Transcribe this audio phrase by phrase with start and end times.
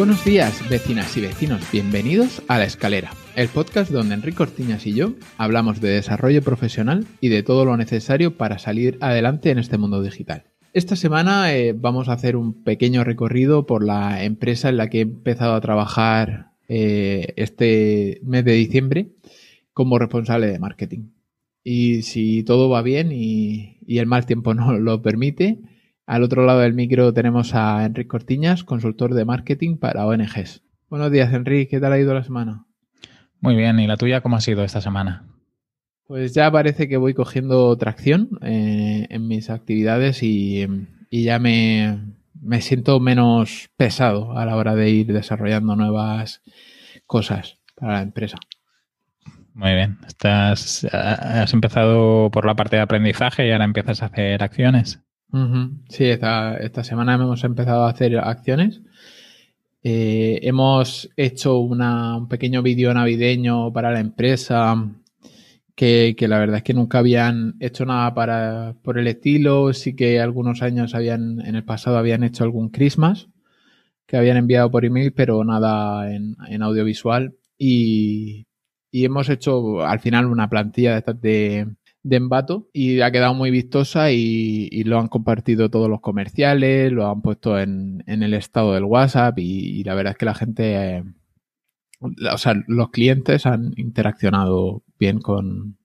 [0.00, 1.60] Buenos días, vecinas y vecinos.
[1.70, 7.06] Bienvenidos a La Escalera, el podcast donde Enrique Ortiñas y yo hablamos de desarrollo profesional
[7.22, 10.44] y de todo lo necesario para salir adelante en este mundo digital.
[10.74, 14.98] Esta semana eh, vamos a hacer un pequeño recorrido por la empresa en la que
[14.98, 19.12] he empezado a trabajar eh, este mes de diciembre
[19.72, 21.08] como responsable de marketing.
[21.64, 25.62] Y si todo va bien y, y el mal tiempo no lo permite,
[26.04, 30.60] al otro lado del micro tenemos a Enrique Cortiñas, consultor de marketing para ONGs.
[30.90, 31.68] Buenos días, Enrique.
[31.70, 32.66] ¿Qué tal ha ido la semana?
[33.40, 33.80] Muy bien.
[33.80, 35.24] ¿Y la tuya cómo ha sido esta semana?
[36.06, 40.66] Pues ya parece que voy cogiendo tracción eh, en mis actividades y,
[41.10, 42.00] ya me,
[42.60, 46.42] siento menos pesado a la hora de ir desarrollando nuevas
[47.06, 48.38] cosas para la empresa.
[49.54, 49.98] Muy bien.
[50.06, 55.00] Estás, has empezado por la parte de aprendizaje y ahora empiezas a hacer acciones.
[55.88, 58.80] Sí, esta, esta, semana hemos empezado a hacer acciones.
[59.82, 64.90] Eh, hemos hecho un pequeño vídeo navideño para la empresa
[65.74, 69.72] que, la verdad es que nunca habían hecho nada para, por el estilo.
[69.72, 73.28] Sí que algunos años habían, en el pasado habían hecho algún Christmas
[74.06, 77.36] que habían enviado por email, pero nada en, audiovisual.
[77.56, 78.46] Y,
[78.90, 81.68] y, hemos hecho al final una plantilla de
[82.02, 86.92] de de Embato y ha quedado muy vistosa y, lo han compartido todos los comerciales,
[86.92, 90.96] lo han puesto en, el estado del WhatsApp y, la verdad es que la gente,
[90.98, 91.04] eh,
[92.00, 95.76] o sea, los clientes han interaccionado bien con,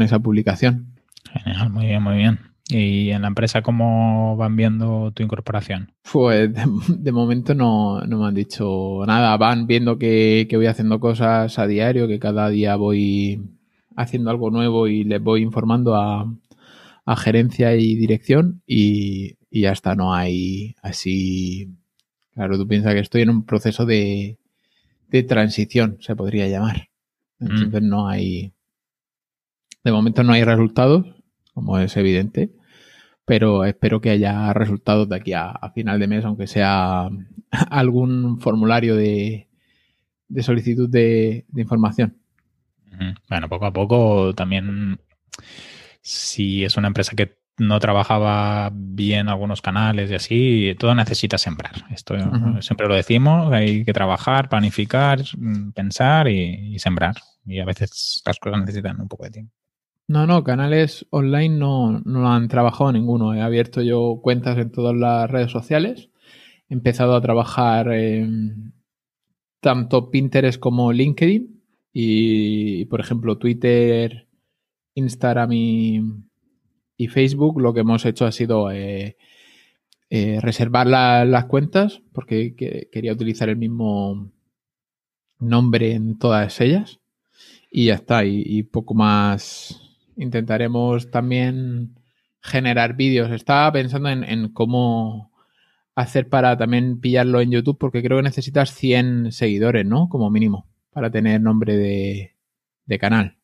[0.00, 0.94] esa publicación.
[1.30, 2.40] Genial, muy bien, muy bien.
[2.70, 5.92] ¿Y en la empresa cómo van viendo tu incorporación?
[6.10, 6.50] Pues
[6.88, 9.36] de, momento no, me han dicho nada.
[9.36, 13.42] Van viendo que, que voy haciendo cosas a diario, que cada día voy
[13.96, 16.32] haciendo algo nuevo y les voy informando a,
[17.16, 21.68] gerencia y dirección y, ya está, no hay así...
[22.34, 24.38] Claro, tú piensas que estoy en un proceso de,
[25.08, 26.88] de transición, se podría llamar.
[27.38, 27.50] Mm.
[27.50, 28.52] Entonces no hay...
[29.84, 31.04] De momento no hay resultados,
[31.52, 32.52] como es evidente,
[33.26, 37.10] pero espero que haya resultados de aquí a, final de mes, aunque sea
[37.50, 39.48] algún formulario de,
[40.28, 42.21] de solicitud de información.
[43.28, 45.00] Bueno, poco a poco también,
[46.00, 51.72] si es una empresa que no trabajaba bien algunos canales y así, todo necesita sembrar.
[51.90, 52.14] Esto
[52.60, 55.20] siempre lo decimos, hay que trabajar, planificar,
[55.74, 57.16] pensar y, sembrar.
[57.44, 59.52] Y a veces las cosas necesitan un poco de tiempo.
[60.08, 63.34] No, no, canales online no, no han trabajado ninguno.
[63.34, 66.10] He abierto yo cuentas en todas las redes sociales.
[66.68, 68.74] He empezado a trabajar en
[69.60, 71.61] tanto Pinterest como LinkedIn
[71.92, 74.26] y, por ejemplo, Twitter,
[74.94, 76.02] Instagram y,
[77.10, 79.16] Facebook, lo que hemos hecho ha sido eh,
[80.08, 84.30] eh, reservar las cuentas porque quería utilizar el mismo
[85.40, 87.00] nombre en todas ellas.
[87.72, 89.80] Y ya está, y, poco más.
[90.16, 91.98] Intentaremos también
[92.40, 93.32] generar vídeos.
[93.32, 95.32] Estaba pensando en, en, cómo
[95.96, 100.08] hacer para también pillarlo en YouTube, porque creo que necesitas 100 seguidores, ¿no?
[100.08, 103.36] Como mínimo para tener nombre de, canal.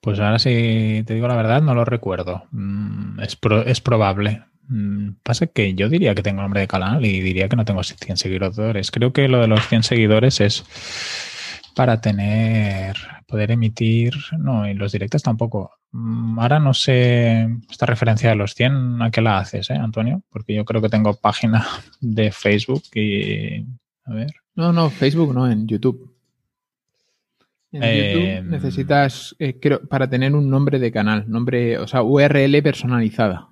[0.00, 2.44] Pues ahora sí te digo la verdad, no lo recuerdo.
[2.52, 4.44] Mm, es, es probable.
[4.68, 7.82] Mm, pasa que yo diría que tengo nombre de canal y diría que no tengo
[7.82, 8.90] 100 seguidores.
[8.90, 10.64] Creo que lo de los 100 seguidores es
[11.74, 15.72] para tener, poder emitir, no, en los directos tampoco.
[15.92, 20.22] Mm, ahora no sé, esta referencia de los 100, ¿a qué la haces, eh, Antonio?
[20.30, 21.66] Porque yo creo que tengo página
[22.00, 23.66] de Facebook y,
[24.04, 26.12] a ver, no, no, Facebook no, en YouTube.
[27.72, 32.02] En YouTube em, necesitas, eh, creo, para tener un nombre de canal, nombre, o sea,
[32.02, 33.48] URL personalizada.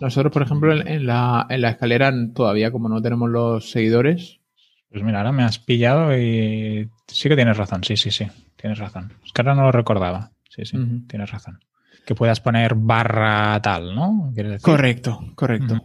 [0.00, 4.40] Nosotros, por ejemplo, en la, en la escalera todavía, como no tenemos los seguidores.
[4.90, 8.26] Pues mira, ahora me has pillado y sí que tienes razón, sí, sí, sí,
[8.56, 9.12] tienes razón.
[9.24, 10.32] Es que ahora no lo recordaba.
[10.48, 10.78] Sí, sí,
[11.08, 11.58] tienes razón.
[12.06, 14.32] Que puedas poner barra tal, ¿no?
[14.62, 15.80] Correcto, correcto.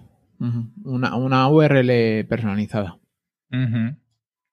[0.83, 2.99] una, una URL personalizada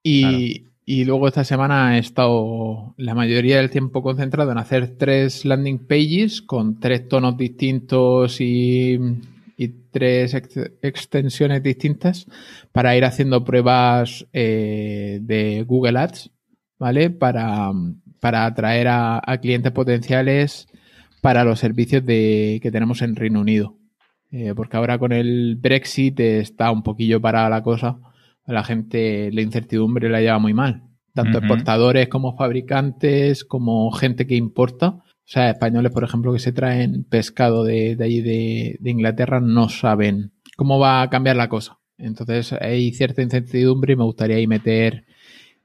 [0.03, 5.87] y, luego esta semana he estado la mayoría del tiempo concentrado en hacer tres landing
[5.87, 8.99] pages con tres tonos distintos y,
[9.91, 12.27] tres extensiones distintas
[12.71, 16.31] para ir haciendo pruebas eh, de Google Ads,
[16.79, 17.09] ¿vale?
[17.09, 17.73] Para,
[18.21, 20.69] atraer a, clientes potenciales
[21.23, 23.79] para los servicios de, que tenemos en Reino Unido.
[24.31, 27.99] Eh, porque ahora con el Brexit está un poquillo parada la cosa.
[28.47, 30.83] La gente, la incertidumbre la lleva muy mal.
[31.15, 34.89] Tanto exportadores como fabricantes, como gente que importa.
[34.89, 39.41] O sea, españoles, por ejemplo, que se traen pescado de, de allí de, de Inglaterra,
[39.41, 41.79] no saben cómo va a cambiar la cosa.
[41.99, 45.05] Entonces hay cierta incertidumbre y me gustaría ahí meter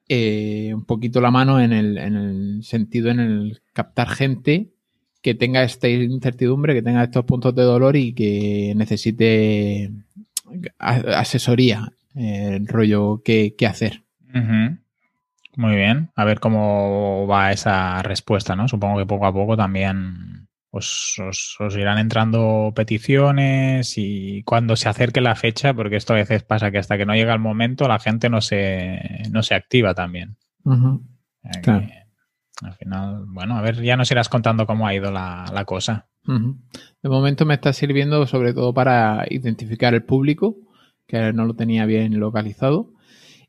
[0.08, 4.74] eh, un poquito la mano en el, sentido en el captar gente
[5.22, 9.92] que tenga esta incertidumbre, que tenga estos puntos de dolor y que necesite
[10.78, 14.04] asesoría, el rollo que, hacer.
[15.56, 16.12] Muy bien.
[16.16, 18.68] A ver cómo va esa respuesta, ¿no?
[18.68, 25.20] Supongo que poco a poco también pues os, irán entrando peticiones y cuando se acerque
[25.20, 28.00] la fecha, porque esto a veces pasa que hasta que no llega el momento la
[28.00, 30.38] gente no se, no se activa también.
[32.62, 36.08] Al final, bueno, a ver, ya nos irás contando cómo ha ido la, cosa.
[36.26, 40.56] De momento me está sirviendo sobre todo para identificar el público,
[41.12, 42.94] que no lo tenía bien localizado,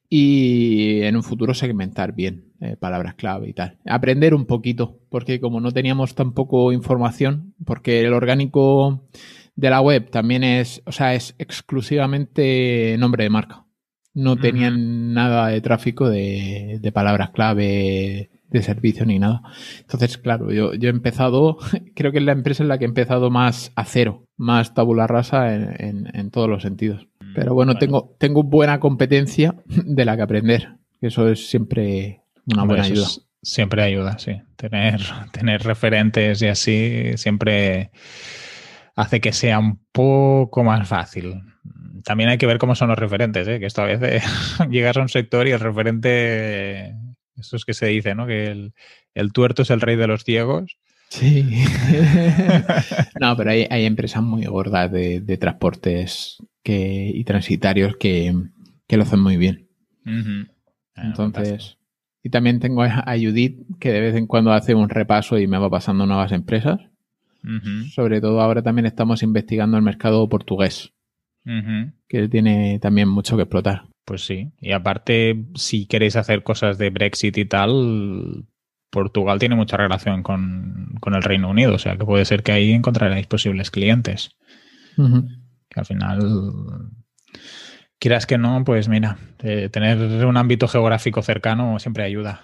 [0.08, 3.78] y en un futuro segmentar bien eh, palabras clave y tal.
[3.86, 9.08] Aprender un poquito, porque como no teníamos tampoco información, porque el orgánico
[9.56, 13.64] de la web también es, o sea, es exclusivamente nombre de marca.
[14.12, 19.40] No tenían nada de tráfico de, palabras clave de servicio ni nada.
[19.80, 21.56] Entonces, claro, yo, yo, he empezado,
[21.94, 25.06] creo que es la empresa en la que he empezado más a cero, más tabula
[25.06, 27.06] rasa en, todos los sentidos.
[27.20, 30.76] Mm, Pero bueno, Tengo, tengo buena competencia de la que aprender.
[31.00, 33.06] Eso es siempre una buena ayuda.
[33.40, 34.40] Siempre ayuda, sí.
[34.56, 35.00] Tener,
[35.32, 37.90] tener referentes y así siempre
[38.94, 41.42] hace que sea un poco más fácil.
[42.04, 43.60] También hay que ver cómo son los referentes, ¿eh?
[43.60, 44.24] que esto a veces
[44.70, 46.96] llegas a un sector y el referente,
[47.36, 48.26] eso es que se dice, ¿no?
[48.26, 48.70] Que
[49.14, 50.78] el, tuerto es el rey de los ciegos.
[51.12, 51.44] Sí.
[53.20, 58.34] no, pero hay, empresas muy gordas de, transportes que, y transitarios que,
[58.88, 59.68] lo hacen muy bien.
[60.96, 61.76] Entonces,
[62.22, 65.58] y también tengo a Judith, que de vez en cuando hace un repaso y me
[65.58, 66.80] va pasando nuevas empresas.
[67.90, 70.94] Sobre todo ahora también estamos investigando el mercado portugués,
[72.08, 73.82] que tiene también mucho que explotar.
[74.06, 74.50] Pues sí.
[74.62, 78.46] Y aparte, si queréis hacer cosas de Brexit y tal,
[78.92, 81.74] Portugal tiene mucha relación con, el Reino Unido.
[81.74, 84.36] O sea, que puede ser que ahí encontraréis posibles clientes.
[84.94, 86.92] Que al final
[87.98, 92.42] quieras que no, pues mira, eh, tener un ámbito geográfico cercano siempre ayuda.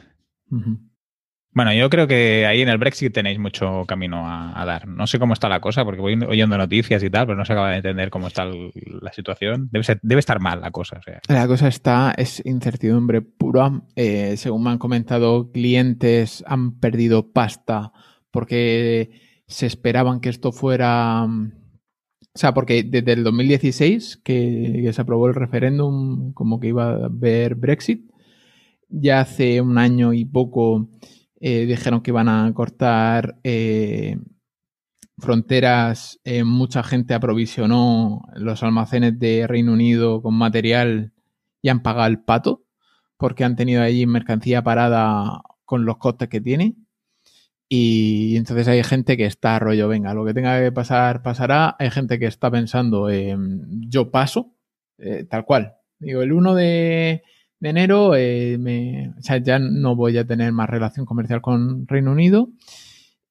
[1.53, 4.87] Bueno, yo creo que ahí en el Brexit tenéis mucho camino a, dar.
[4.87, 7.53] No sé cómo está la cosa, porque voy oyendo noticias y tal, pero no se
[7.53, 9.69] acaba de entender cómo está la situación.
[9.73, 11.00] Debe, debe estar mal la cosa.
[11.29, 13.83] La cosa está, es incertidumbre pura.
[13.97, 17.93] Eh, según me han comentado, clientes han perdido pasta
[18.31, 19.11] porque
[19.47, 21.27] se esperaban que esto fuera
[22.39, 27.06] o sea, porque desde el 2016, que, se aprobó el referéndum como que iba a
[27.06, 28.09] haber Brexit,
[28.89, 30.89] ya hace un año y poco
[31.40, 34.19] eh, dijeron que iban a cortar eh,
[35.19, 36.20] fronteras.
[36.25, 41.12] Eh, mucha gente aprovisionó los almacenes de Reino Unido con material
[41.62, 42.64] y han pagado el pato
[43.17, 46.76] porque han tenido allí mercancía parada con los costes que tiene.
[47.69, 51.76] Y entonces hay gente que está rollo, venga, lo que tenga que pasar, pasará.
[51.79, 54.54] Hay gente que está pensando, yo paso,
[55.28, 55.75] tal cual.
[55.99, 57.23] Digo, el 1 de,
[57.61, 62.12] enero eh, me, o sea, ya no voy a tener más relación comercial con Reino
[62.12, 62.50] Unido.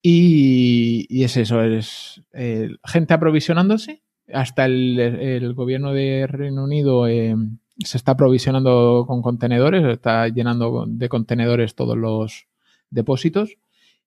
[0.02, 4.04] Y, es eso, es eh, gente aprovisionándose.
[4.34, 11.10] Hasta el, el, gobierno de Reino Unido se está aprovisionando con contenedores, está llenando de
[11.10, 12.48] contenedores todos los
[12.90, 13.58] depósitos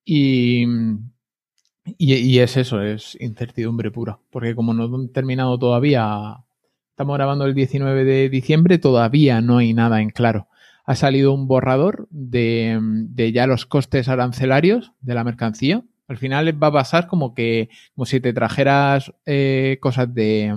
[0.04, 0.64] y,
[1.98, 4.18] y, es eso, es incertidumbre pura.
[4.30, 6.44] Porque como no han terminado todavía,
[7.00, 10.48] estamos grabando el 19 de diciembre, todavía no hay nada en claro.
[10.84, 12.78] Ha salido un borrador de,
[13.32, 15.82] ya los costes arancelarios de la mercancía.
[16.08, 20.54] Al final va a pasar como que, como si te trajeras eh, cosas de,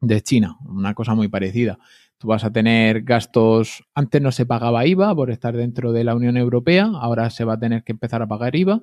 [0.00, 1.78] de China, una cosa muy parecida.
[2.18, 6.16] Tú vas a tener gastos, antes no se pagaba IVA por estar dentro de la
[6.16, 8.82] Unión Europea, ahora se va a tener que empezar a pagar IVA.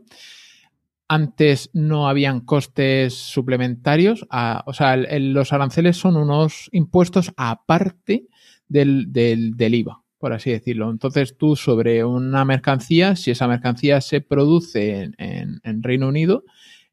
[1.08, 4.26] Antes no habían costes suplementarios,
[4.66, 8.28] o sea, los aranceles son unos impuestos aparte
[8.68, 9.12] del,
[9.58, 10.90] IVA, por así decirlo.
[10.90, 16.44] Entonces tú sobre una mercancía, si esa mercancía se produce en Reino Unido,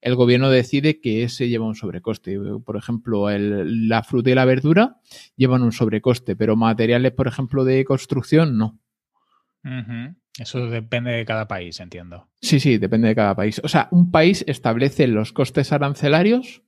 [0.00, 2.38] el gobierno decide que ese lleva un sobrecoste.
[2.64, 4.96] Por ejemplo, la fruta y la verdura
[5.36, 8.78] llevan un sobrecoste, pero materiales, por ejemplo, de construcción, no.
[10.38, 12.28] Eso depende de cada país, entiendo.
[12.50, 13.60] Sí, sí, depende de cada país.
[13.64, 16.62] O sea, un país establece los costes arancelarios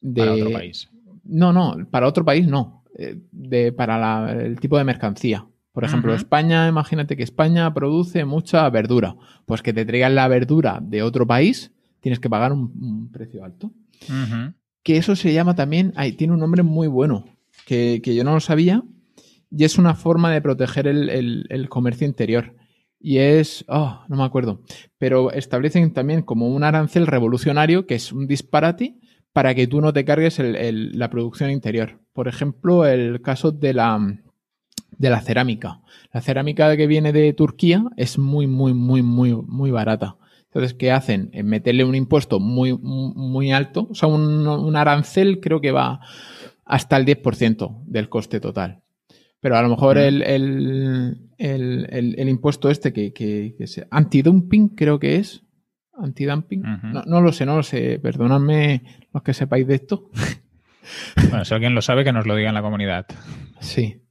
[0.00, 0.20] de...
[0.20, 0.90] Para otro país.
[1.24, 2.84] No, no, para otro país no.
[2.98, 5.46] Eh, de, para la- el tipo de mercancía.
[5.72, 6.12] Por ejemplo.
[6.14, 9.16] España, imagínate que España produce mucha verdura.
[9.46, 13.42] Pues que te traigan la verdura de otro país, tienes que pagar un, un precio
[13.44, 13.72] alto.
[14.82, 17.24] Que eso se llama también, ay, tiene un nombre muy bueno,
[17.66, 18.82] que, que yo no lo sabía,
[19.50, 22.54] y es una forma de proteger el, el- el comercio interior.
[23.06, 24.62] Y es, oh, no me acuerdo,
[24.96, 28.96] pero establecen también como un arancel revolucionario, que es un disparate,
[29.34, 32.00] para que tú no te cargues el- la producción interior.
[32.14, 34.00] Por ejemplo, el caso de la,
[34.96, 35.82] de la cerámica.
[36.14, 40.16] La cerámica que viene de Turquía es muy, muy, muy, muy, muy barata.
[40.44, 41.28] Entonces, ¿qué hacen?
[41.34, 46.00] En meterle un impuesto muy, muy alto, o sea, un arancel creo que va
[46.64, 48.83] hasta el 10% del coste total.
[49.44, 51.86] Pero a lo mejor el, el, el-
[52.18, 53.86] el- impuesto este que, que, que se...
[53.90, 55.42] Antidumping creo que es.
[55.92, 56.60] Antidumping.
[56.60, 56.86] Ujú.
[56.86, 57.98] no, no lo sé, no lo sé.
[57.98, 58.82] Perdonadme
[59.12, 60.10] los que sepáis de esto.
[61.30, 63.06] Bueno, si alguien lo sabe, que nos lo diga en la comunidad.
[63.60, 64.02] Sí.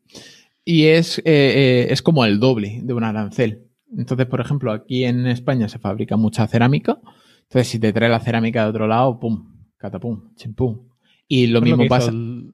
[0.66, 3.68] Y es, eh, eh, es como el doble de un arancel.
[3.96, 6.98] Entonces, por ejemplo, aquí en España se fabrica mucha cerámica.
[7.44, 10.88] Entonces, si te trae la cerámica de otro lado, pum, catapum, chimpum.
[11.28, 12.10] Y lo Esto es mismo pasa.
[12.12, 12.54] el-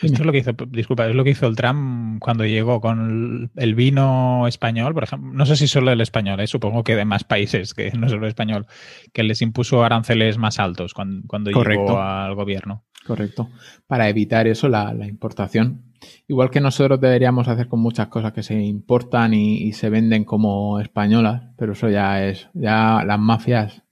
[0.00, 3.50] Esto es lo que hizo, disculpa, es lo que hizo el Trump cuando llegó con
[3.56, 5.32] el, vino español, por ejemplo.
[5.32, 6.46] No sé si solo el español, ¿eh?
[6.46, 8.66] supongo que de más países que no solo el español,
[9.12, 12.84] que les impuso aranceles más altos cuando, llegó al gobierno.
[13.06, 13.50] Correcto.
[13.88, 15.82] Para evitar eso, la, la importación.
[16.28, 20.24] Igual que nosotros deberíamos hacer con muchas cosas que se importan y, y se venden
[20.24, 23.82] como españolas, pero eso ya es, ya las mafias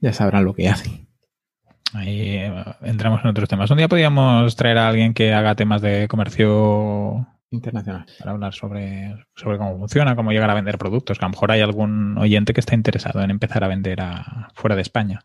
[0.00, 1.05] ya sabrán lo que hacen.
[1.94, 2.52] Ahí eh,
[2.82, 3.70] entramos en otros temas.
[3.70, 8.06] Un día podríamos traer a alguien que haga temas de comercio Internacional.
[8.18, 11.52] para hablar sobre, sobre cómo funciona, cómo llegar a vender productos, que a lo mejor
[11.52, 15.20] hay algún oyente que está interesado en empezar a vender a, fuera de España.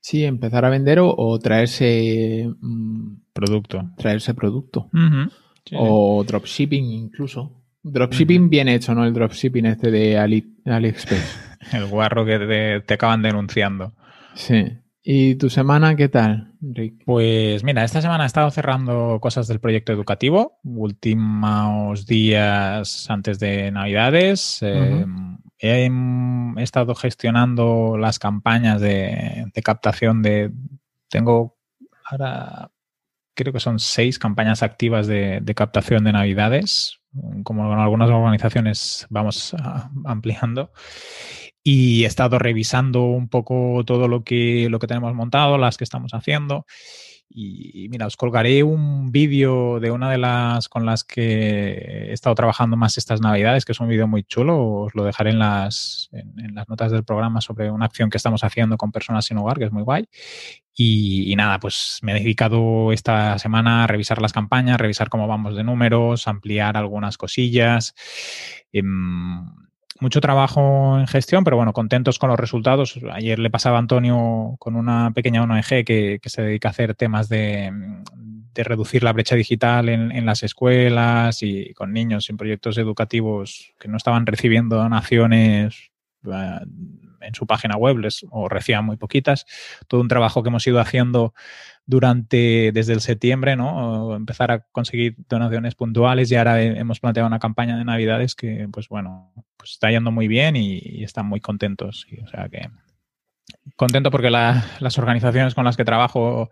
[0.00, 3.90] Sí, empezar a vender o, o traerse mm, Producto.
[3.96, 4.90] traerse producto.
[5.64, 5.74] Sí.
[5.78, 7.62] O dropshipping incluso.
[7.82, 9.04] Dropshipping bien hecho, ¿no?
[9.06, 11.40] El dropshipping este de Ali, AliExpress.
[11.72, 13.94] El guarro que te, te acaban denunciando.
[14.34, 14.62] Sí.
[15.06, 17.02] ¿Y tu semana qué tal, Rick?
[17.04, 23.70] Pues mira, esta semana he estado cerrando cosas del proyecto educativo, últimos días antes de
[23.70, 24.60] Navidades.
[24.62, 25.04] Eh,
[25.58, 25.90] he,
[26.56, 30.52] he estado gestionando las campañas de, de captación de...
[31.10, 31.58] Tengo
[32.10, 32.70] ahora,
[33.34, 36.98] creo que son seis campañas activas de, de captación de Navidades.
[37.42, 39.54] Como con algunas organizaciones vamos
[40.06, 40.72] ampliando.
[41.64, 45.84] Y he estado revisando un poco todo lo que, lo que tenemos montado, las que
[45.84, 46.66] estamos haciendo.
[47.36, 51.72] Y, mira, os colgaré un vídeo de una de las con las que
[52.08, 54.82] he estado trabajando más estas navidades, que es un vídeo muy chulo.
[54.82, 58.44] Os lo dejaré en las, en, las notas del programa sobre una acción que estamos
[58.44, 60.06] haciendo con personas sin hogar, que es muy guay.
[60.76, 65.56] Y, nada, pues me he dedicado esta semana a revisar las campañas, revisar cómo vamos
[65.56, 67.94] de números, ampliar algunas cosillas.
[68.72, 68.82] Eh,
[70.00, 72.98] mucho trabajo en gestión, pero bueno, contentos con los resultados.
[73.12, 76.94] Ayer le pasaba a Antonio con una pequeña ONG que, que se dedica a hacer
[76.94, 77.72] temas de,
[78.54, 83.72] de reducir la brecha digital en, en, las escuelas y con niños en proyectos educativos
[83.78, 85.90] que no estaban recibiendo donaciones
[86.24, 86.64] uh,
[87.20, 89.46] en su página web les, o recibían muy poquitas.
[89.88, 91.34] Todo un trabajo que hemos ido haciendo
[91.86, 94.14] durante desde el septiembre, ¿no?
[94.16, 98.88] Empezar a conseguir donaciones puntuales y ahora hemos planteado una campaña de Navidades que, pues
[98.88, 102.06] bueno, pues está yendo muy bien y, están muy contentos.
[102.22, 102.68] O sea que
[103.76, 106.50] contento porque la, las organizaciones con las que trabajo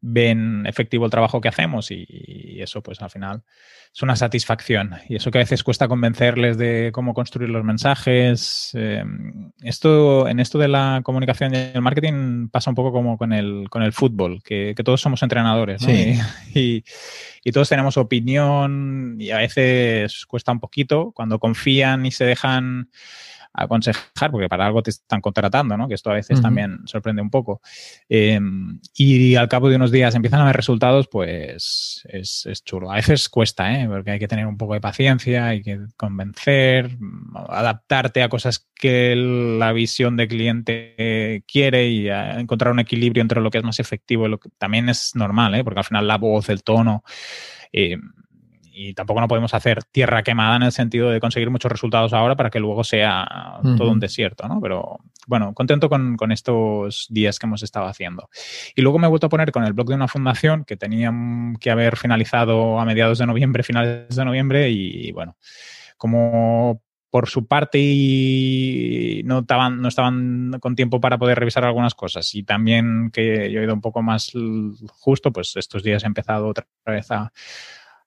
[0.00, 3.42] ven efectivo el trabajo que hacemos y, y, eso pues al final
[3.94, 8.70] es una satisfacción y eso que a veces cuesta convencerles de cómo construir los mensajes
[8.74, 9.04] eh,
[9.62, 13.68] esto en esto de la comunicación y el marketing pasa un poco como con el
[13.70, 15.88] con el fútbol que, que todos somos entrenadores ¿no?
[15.88, 16.18] sí.
[16.54, 16.84] y, y,
[17.44, 22.88] y, todos tenemos opinión y a veces cuesta un poquito cuando confían y se dejan
[23.54, 25.88] aconsejar, porque para algo te están contratando, ¿no?
[25.88, 26.44] Que esto a veces uh -huh.
[26.44, 27.60] también sorprende un poco.
[28.08, 28.40] Eh,
[28.94, 32.90] y al cabo de unos días empiezan a ver resultados, pues es, es, chulo.
[32.90, 33.86] A veces cuesta, ¿eh?
[33.88, 36.96] Porque hay que tener un poco de paciencia, hay que convencer,
[37.48, 43.50] adaptarte a cosas que la visión de cliente quiere y encontrar un equilibrio entre lo
[43.50, 45.64] que es más efectivo y lo que también es normal, ¿eh?
[45.64, 47.04] Porque al final la voz, el tono...
[47.72, 47.96] Eh,
[48.72, 52.36] y tampoco no podemos hacer tierra quemada en el sentido de conseguir muchos resultados ahora
[52.36, 53.76] para que luego sea uh -huh.
[53.76, 54.60] todo un desierto, ¿no?
[54.60, 58.28] Pero bueno, contento con, con, estos días que hemos estado haciendo.
[58.74, 61.12] Y luego me he vuelto a poner con el blog de una fundación que tenía
[61.60, 65.36] que haber finalizado a mediados de noviembre, finales de noviembre, y bueno,
[65.96, 71.94] como por su parte y no estaban, no estaban con tiempo para poder revisar algunas
[71.94, 72.34] cosas.
[72.34, 74.32] Y también que yo he ido un poco más
[74.88, 77.30] justo, pues estos días he empezado otra vez a,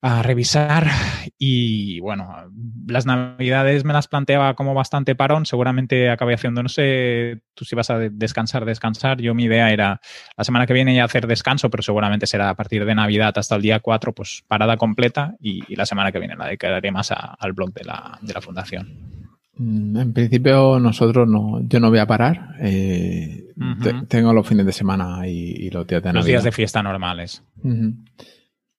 [0.01, 0.87] a revisar
[1.37, 2.35] y bueno,
[2.87, 7.75] las navidades me las planteaba como bastante parón, seguramente acabé haciendo, no sé, tú si
[7.75, 10.01] vas a descansar, descansar, yo mi idea era
[10.37, 13.55] la semana que viene ya hacer descanso, pero seguramente será a partir de Navidad hasta
[13.55, 17.53] el día 4, pues parada completa y, la semana que viene la dedicaré más al
[17.53, 19.15] blog de la, de la fundación.
[19.57, 22.55] Mm, en principio nosotros no, yo no voy a parar.
[22.59, 23.53] Eh,
[24.07, 26.19] tengo los fines de semana y, los días de Navidad.
[26.19, 27.43] Los días de fiesta normales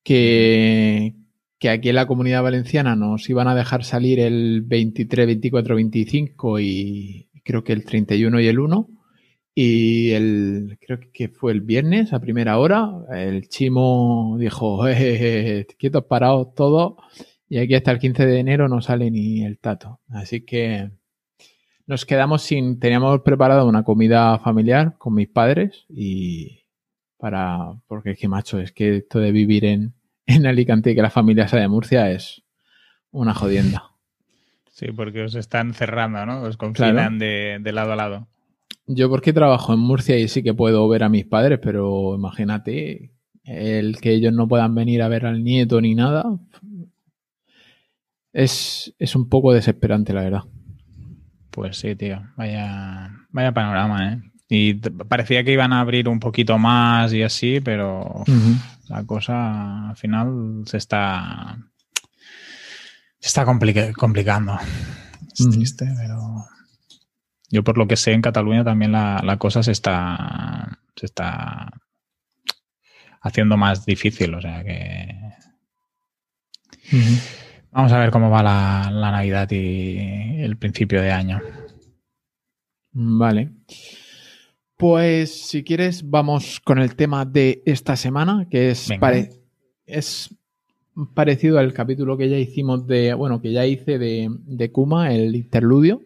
[0.07, 1.15] que,
[1.59, 6.61] que aquí en la comunidad valenciana nos iban a dejar salir el 23, 24, 25
[6.61, 8.89] y creo que el 31 y el 1.
[9.57, 16.05] Y el, creo que fue el viernes a primera hora, el chimo dijo, eh, quietos
[16.05, 16.95] parados todos,
[17.49, 19.99] y aquí hasta el 15 de enero no sale ni el tato.
[20.11, 20.93] Así que
[21.87, 26.61] nos quedamos sin, teníamos preparado una comida familiar con mis padres y
[27.19, 29.96] para, porque es que macho, es que esto de vivir en,
[30.27, 32.43] en Alicante y que la familia sea de Murcia es
[33.11, 33.91] una jodienda.
[34.71, 36.43] Sí, porque os están cerrando, ¿no?
[36.43, 38.29] Os confinan de, lado a lado.
[38.87, 43.13] Yo porque trabajo en Murcia y sí que puedo ver a mis padres, pero imagínate
[43.45, 46.25] el que ellos no puedan venir a ver al nieto ni nada.
[48.33, 50.43] Es, es un poco desesperante, la verdad.
[51.51, 52.23] Pues sí, tío.
[52.37, 54.21] Vaya, vaya panorama, ¿eh?
[54.49, 58.25] Y parecía que iban a abrir un poquito más y así, pero
[58.89, 61.59] la cosa al final se está.
[63.19, 64.59] Se está complicando.
[65.33, 66.45] Es triste, pero.
[67.51, 70.79] Yo, por lo que sé, en Cataluña también la, cosa se está.
[70.95, 71.73] Se está
[73.21, 74.33] haciendo más difícil.
[74.35, 75.13] O sea que.
[77.73, 81.43] Vamos a ver cómo va la, la Navidad y el principio de año.
[82.93, 83.51] Vale.
[84.77, 88.91] Pues si quieres, vamos con el tema de esta semana, que es,
[89.87, 90.35] es
[91.15, 95.35] parecido al capítulo que ya hicimos de, bueno, que ya hice de, de Kuma, el
[95.35, 96.03] interludio.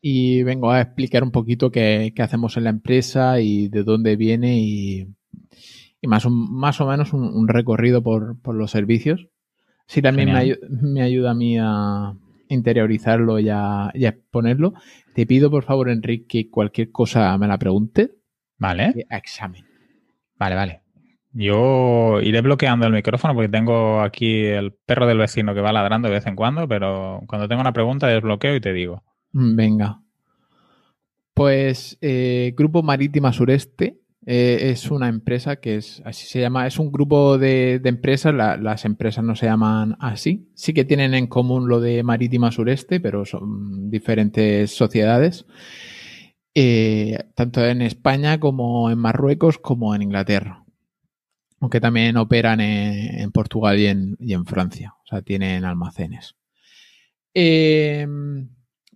[0.00, 4.58] Y vengo a explicar un poquito qué, hacemos en la empresa y de dónde viene
[4.58, 5.06] y,
[6.06, 9.28] más, más o menos un, recorrido por, los servicios.
[9.86, 12.14] Sí, también me, me, ayuda a mí a,
[12.48, 14.74] interiorizarlo y a, exponerlo.
[15.14, 18.12] Te pido, por favor, Enrique, que cualquier cosa me la pregunte.
[18.58, 19.06] Vale.
[19.10, 19.64] A examen.
[20.36, 20.80] Vale, vale.
[21.32, 26.08] Yo iré bloqueando el micrófono porque tengo aquí el perro del vecino que va ladrando
[26.08, 29.02] de vez en cuando, pero cuando tengo una pregunta desbloqueo y te digo.
[29.32, 30.00] Mm, venga.
[31.34, 36.78] Pues eh, Grupo Marítima Sureste eh, es una empresa que es, así se llama, es
[36.78, 41.68] un grupo de, empresas, las empresas no se llaman así, sí que tienen en común
[41.68, 45.44] lo de Marítima Sureste, pero son diferentes sociedades,
[46.54, 50.64] eh, tanto en España como en Marruecos como en Inglaterra,
[51.60, 53.86] aunque también operan en, Portugal y
[54.32, 56.34] en, Francia, o sea, tienen almacenes.
[57.34, 58.06] Eh,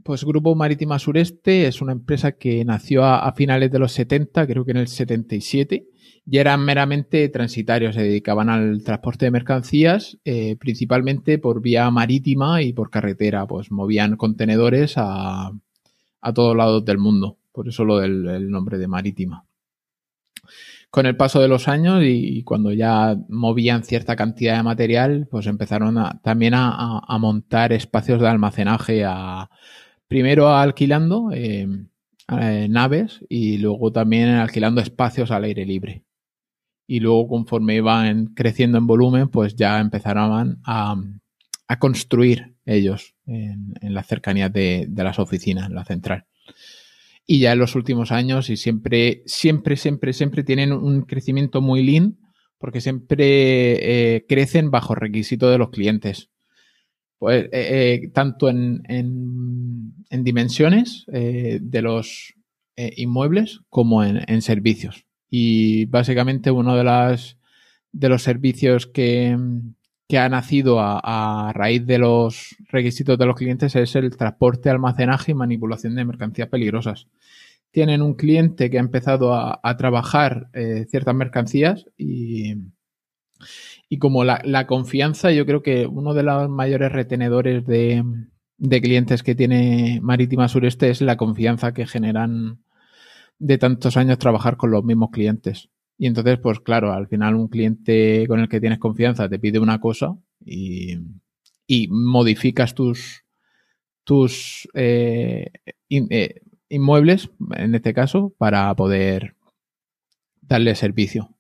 [0.09, 4.65] pues Grupo Marítima Sureste es una empresa que nació a, finales de los 70, creo
[4.65, 5.87] que en el 77,
[6.25, 12.63] y eran meramente transitarios, se dedicaban al transporte de mercancías, eh, principalmente por vía marítima
[12.63, 15.53] y por carretera, pues movían contenedores a,
[16.35, 19.45] todos lados del mundo, por eso lo del nombre de marítima.
[20.89, 25.47] Con el paso de los años y, cuando ya movían cierta cantidad de material, pues
[25.47, 29.51] empezaron también a, montar espacios de almacenaje a,
[30.09, 31.69] primero alquilando eh,
[32.41, 36.05] eh, naves y luego también alquilando espacios al aire libre.
[36.87, 40.97] Y luego conforme iban creciendo en volumen, pues ya empezaron a,
[41.79, 46.25] construir ellos en, las cercanías de, las oficinas, en la central.
[47.27, 51.83] Y ya en los últimos años y siempre, siempre, siempre, siempre tienen un crecimiento muy
[51.83, 52.17] lean
[52.57, 56.31] porque siempre eh, crecen bajo requisito de los clientes
[57.19, 62.35] pues, eh, eh, tanto en, en, dimensiones eh, de los
[62.77, 65.05] inmuebles como en, servicios.
[65.29, 67.37] Y básicamente uno de, las,
[67.91, 69.37] de los servicios que,
[70.07, 75.33] que ha nacido a, raíz de los requisitos de los clientes es el transporte, almacenaje
[75.33, 77.09] y manipulación de mercancías peligrosas.
[77.73, 80.49] Tienen un cliente que ha empezado a, a trabajar
[80.89, 82.55] ciertas mercancías y,
[83.89, 88.05] y como la, confianza, yo creo que uno de los mayores retenedores de,
[88.83, 92.59] clientes que tiene Marítima Sureste es la confianza que generan
[93.39, 95.71] de tantos años trabajar con los mismos clientes.
[95.97, 99.59] Y entonces, pues claro, al final un cliente con el que tienes confianza te pide
[99.59, 100.99] una cosa y,
[101.91, 103.25] modificas tus,
[104.05, 104.69] tus
[106.69, 109.35] inmuebles, en este caso, para poder
[110.43, 111.38] darle servicio.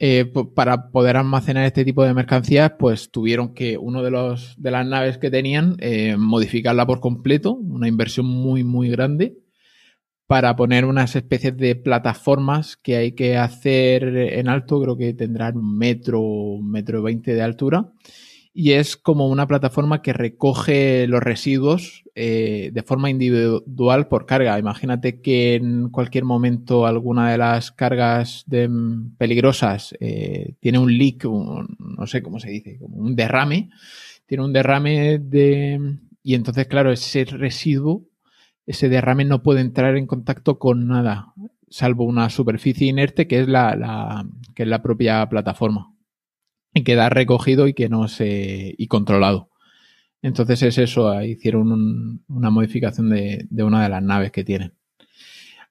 [0.00, 4.70] Eh, para poder almacenar este tipo de mercancías, pues tuvieron que, uno de los de
[4.70, 9.38] las naves que tenían, eh, modificarla por completo, una inversión muy, muy grande,
[10.28, 15.56] para poner unas especies de plataformas que hay que hacer en alto, creo que tendrán
[15.56, 17.92] un metro, un metro veinte de altura,
[18.52, 24.58] y es como una plataforma que recoge los residuos eh, de forma individual por carga.
[24.58, 28.44] Imagínate que en cualquier momento alguna de las cargas
[29.18, 33.70] peligrosas eh, tiene un leak, no sé cómo se dice, como un derrame,
[34.26, 35.98] tiene un derrame de...
[36.22, 38.04] Y entonces, claro, ese residuo,
[38.66, 41.32] ese derrame no puede entrar en contacto con nada,
[41.70, 45.92] salvo una superficie inerte que es la, que es la propia plataforma
[46.84, 49.50] queda recogido y que no se y controlado.
[50.22, 54.74] Entonces es eso, hicieron una modificación de, una de las naves que tienen.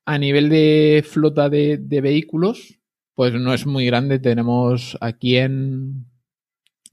[0.06, 2.80] A nivel de flota de, vehículos,
[3.14, 4.20] pues no es muy grande.
[4.20, 6.06] Tenemos aquí en,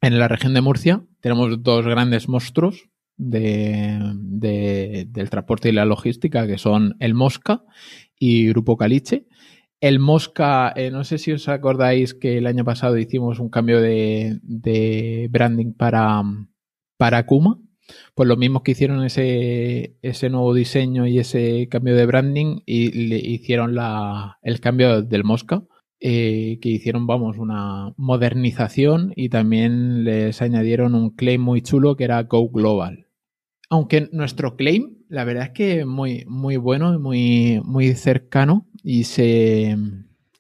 [0.01, 6.47] en la región de Murcia, tenemos dos grandes monstruos de, del transporte y la logística,
[6.47, 7.63] que son el Mosca
[8.19, 9.27] y Grupo Caliche.
[9.85, 13.83] El Mosca, eh, no sé si os acordáis que el año pasado hicimos un cambio
[13.83, 16.23] de, branding para,
[16.97, 17.61] para Kuma.
[18.15, 23.09] Pues lo mismo que hicieron ese, ese nuevo diseño y ese cambio de branding y
[23.09, 25.65] le hicieron la, el cambio del Mosca.
[26.01, 32.05] Eh, que hicieron, vamos, una modernización y también les añadieron un claim muy chulo que
[32.05, 33.04] era Go Global.
[33.75, 39.03] Aunque nuestro claim, la verdad es que muy, muy bueno y muy, muy cercano y
[39.03, 39.77] se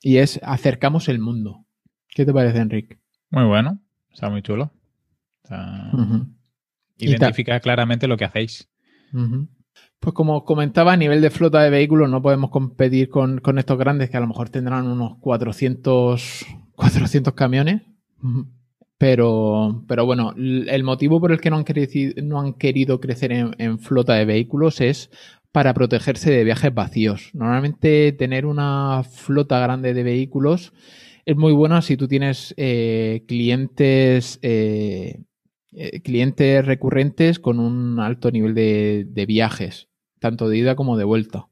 [0.01, 1.67] y es acercamos el mundo.
[2.15, 3.01] ¿Qué te parece, Enrique?
[3.31, 3.81] Muy bueno,
[4.13, 4.71] está muy chulo.
[6.97, 8.69] Identifica claramente lo que hacéis.
[9.99, 14.11] Pues como comentaba, a nivel de flota de vehículos no podemos competir con, estos grandes
[14.11, 17.83] que a lo mejor tendrán unos 400, 400 camiones.
[19.05, 23.33] Pero, pero bueno, el motivo por el que no han, crecido, no han querido crecer
[23.33, 25.11] en, flota de vehículos es
[25.53, 27.29] para protegerse de viajes vacíos.
[27.35, 30.73] Normalmente tener una flota grande de vehículos
[31.27, 35.21] es muy bueno si tú tienes eh, clientes, eh,
[35.73, 39.89] eh, clientes recurrentes con un alto nivel de, viajes,
[40.19, 41.49] tanto de ida como de vuelta.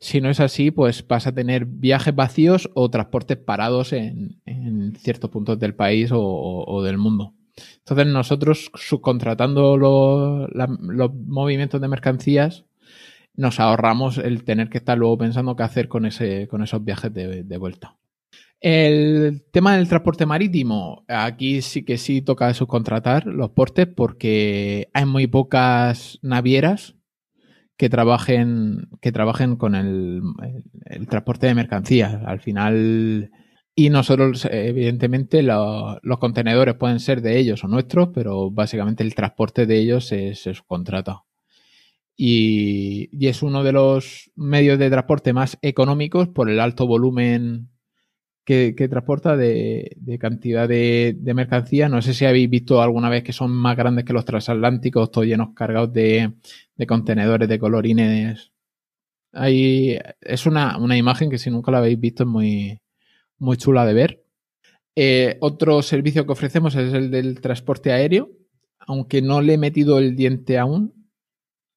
[0.00, 4.40] Si no es así, pues vas a tener viajes vacíos o transportes parados en,
[4.98, 7.34] ciertos puntos del país o, del mundo.
[7.78, 12.64] Entonces nosotros subcontratando los movimientos de mercancías
[13.34, 17.12] nos ahorramos el tener que estar luego pensando qué hacer con, ese, con esos viajes
[17.12, 17.96] de, vuelta.
[18.60, 25.06] El tema del transporte marítimo, aquí sí que sí toca subcontratar los portes porque hay
[25.06, 26.96] muy pocas navieras
[27.80, 30.20] que trabajen, que trabajen con el,
[31.08, 32.20] transporte de mercancías.
[32.26, 33.30] Al final,
[33.74, 39.64] y nosotros, evidentemente, los contenedores pueden ser de ellos o nuestros, pero básicamente el transporte
[39.64, 41.22] de ellos se, se subcontrata
[42.22, 47.70] y, es uno de los medios de transporte más económicos por el alto volumen
[48.44, 51.88] que, transporta de, cantidad de, mercancía.
[51.88, 55.26] No sé si habéis visto alguna vez que son más grandes que los transatlánticos, todos
[55.26, 56.32] llenos cargados de,
[56.88, 58.52] contenedores de colorines.
[59.32, 62.80] Ahí es una, imagen que si nunca la habéis visto es muy,
[63.38, 64.24] muy chula de ver.
[64.96, 68.30] Eh, otro servicio que ofrecemos es el del transporte aéreo,
[68.80, 71.00] aunque no le he metido el diente aún,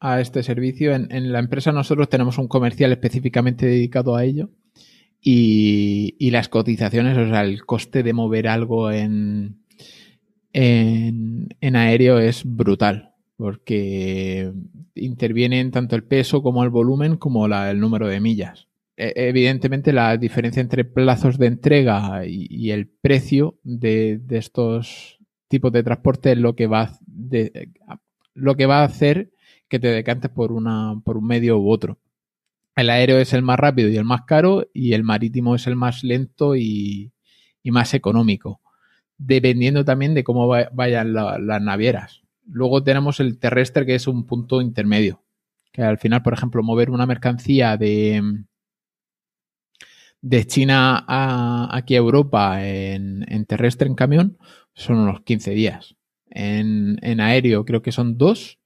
[0.04, 0.94] a este servicio.
[0.94, 4.50] En, la empresa nosotros tenemos un comercial específicamente dedicado a ello
[5.24, 9.64] y, las cotizaciones, o sea, el coste de mover algo en,
[10.52, 14.52] en, aéreo es brutal porque
[14.96, 18.68] intervienen tanto el peso como el volumen como el número de millas.
[18.96, 25.84] E, evidentemente la diferencia entre plazos de entrega y, el precio de, estos tipos de
[25.84, 27.70] transporte es lo que va de,
[28.34, 29.32] lo que va a hacer
[29.68, 31.98] que te decantes por, una, por un medio u otro.
[32.76, 35.76] El aéreo es el más rápido y el más caro y el marítimo es el
[35.76, 37.14] más lento y,
[37.66, 38.62] más económico,
[39.18, 42.24] dependiendo también de cómo vayan las navieras.
[42.46, 45.24] Luego tenemos el terrestre que es un punto intermedio,
[45.72, 48.44] que al final, por ejemplo, mover una mercancía de,
[50.22, 54.38] de China a, aquí a Europa en, terrestre, en camión,
[54.74, 55.96] son unos 15 días.
[56.30, 58.60] En, en aéreo creo que son dos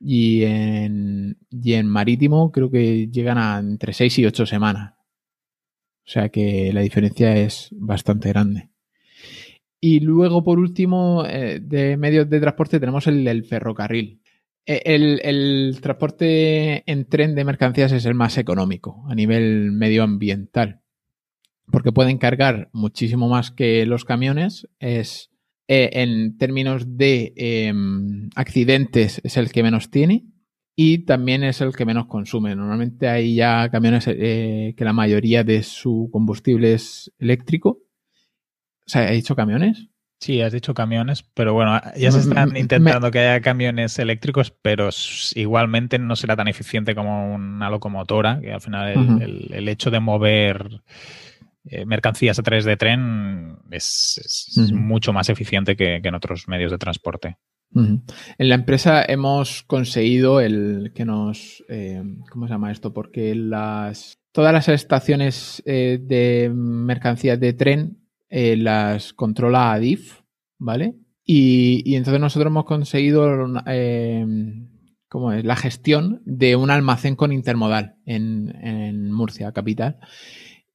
[0.00, 4.94] y en, y en marítimo creo que llegan a entre 6 y 8 semanas.
[6.06, 8.70] O sea que la diferencia es bastante grande.
[9.80, 14.20] Y luego, por último, eh, de medios de transporte tenemos el del ferrocarril.
[14.66, 20.80] E, el, el, transporte en tren de mercancías es el más económico a nivel medioambiental,
[21.70, 24.68] porque pueden cargar muchísimo más que los camiones.
[24.80, 25.27] Es
[25.70, 27.72] eh, en términos de eh,
[28.34, 30.24] accidentes es el que menos tiene
[30.74, 32.56] y también es el que menos consume.
[32.56, 37.80] Normalmente hay ya camiones eh, que la mayoría de su combustible es eléctrico.
[38.86, 39.88] O sea, ¿he dicho camiones?
[40.20, 44.88] Sí, has dicho camiones, pero bueno, ya se están intentando que haya camiones eléctricos, pero
[45.34, 49.20] igualmente no será tan eficiente como una locomotora, que al final
[49.52, 50.80] el, hecho de mover
[51.70, 56.78] eh, mercancías a través de tren es, mucho más eficiente que en otros medios de
[56.78, 57.36] transporte.
[57.74, 61.62] En la empresa hemos conseguido el que nos.
[61.68, 62.92] Eh, ¿Cómo se llama esto?
[62.92, 64.18] Porque las.
[64.32, 67.98] Todas las estaciones eh, de mercancías de tren
[68.30, 70.20] las controla ADIF,
[70.58, 70.94] ¿vale?
[71.24, 73.26] Y, entonces nosotros hemos conseguido
[75.08, 75.44] ¿cómo es?
[75.44, 79.98] la gestión de un almacén con intermodal en, en Murcia, capital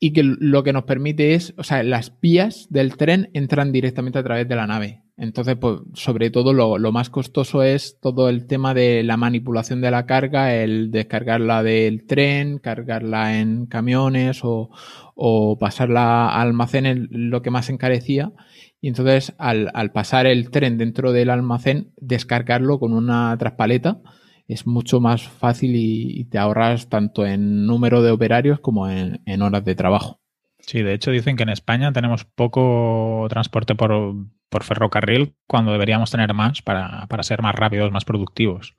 [0.03, 4.19] y que lo que nos permite es, o sea, las vías del tren entran directamente
[4.19, 5.01] a través de la nave.
[5.15, 9.91] Entonces, pues, sobre todo lo, más costoso es todo el tema de la manipulación de
[9.91, 17.51] la carga, el descargarla del tren, cargarla en camiones o, pasarla a almacén, lo que
[17.51, 18.33] más encarecía.
[18.81, 24.01] Y entonces, al, pasar el tren dentro del almacén, descargarlo con una traspaleta
[24.47, 29.65] es mucho más fácil y, te ahorras tanto en número de operarios como en horas
[29.65, 30.19] de trabajo.
[30.65, 34.15] Sí, de hecho dicen que en España tenemos poco transporte por,
[34.49, 38.75] por ferrocarril cuando deberíamos tener más para, ser más rápidos, más productivos.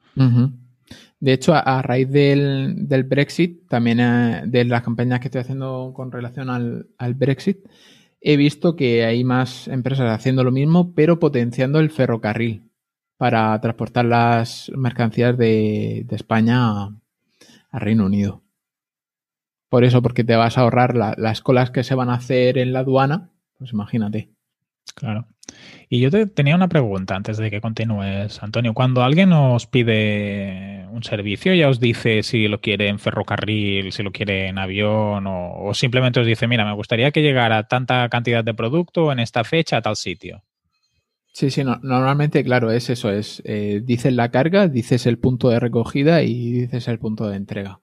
[1.20, 6.12] De hecho, a, raíz del, Brexit, también eh, de las campañas que estoy haciendo con
[6.12, 7.58] relación al, Brexit,
[8.20, 12.62] he visto que hay más empresas haciendo lo mismo, pero potenciando el ferrocarril
[13.16, 16.84] para transportar las mercancías de, España
[17.70, 18.42] a, Reino Unido.
[19.68, 22.72] Por eso, porque te vas a ahorrar las colas que se van a hacer en
[22.72, 24.30] la aduana, pues imagínate.
[24.94, 25.26] Claro.
[25.88, 28.74] Y yo te tenía una pregunta antes de que continúes, Antonio.
[28.74, 34.02] Cuando alguien os pide un servicio, ya os dice si lo quiere en ferrocarril, si
[34.02, 38.44] lo quiere en avión, o, simplemente os dice, mira, me gustaría que llegara tanta cantidad
[38.44, 40.42] de producto en esta fecha a tal sitio.
[41.34, 45.60] Sí, sí, normalmente, claro, es eso, es, eh, dices la carga, dices el punto de
[45.60, 47.80] recogida y dices el punto de entrega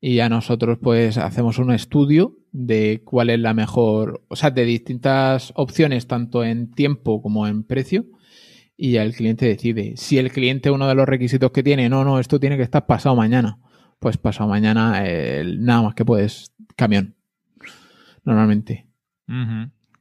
[0.00, 4.64] y ya nosotros pues hacemos un estudio de cuál es la mejor, o sea, de
[4.64, 8.06] distintas opciones tanto en tiempo como en precio
[8.76, 9.94] y ya el cliente decide.
[9.96, 12.86] Si el cliente uno de los requisitos que tiene, no, no, esto tiene que estar
[12.86, 13.58] pasado mañana,
[13.98, 15.04] pues pasado mañana
[15.58, 17.14] nada más que puedes camión,
[18.24, 18.86] normalmente.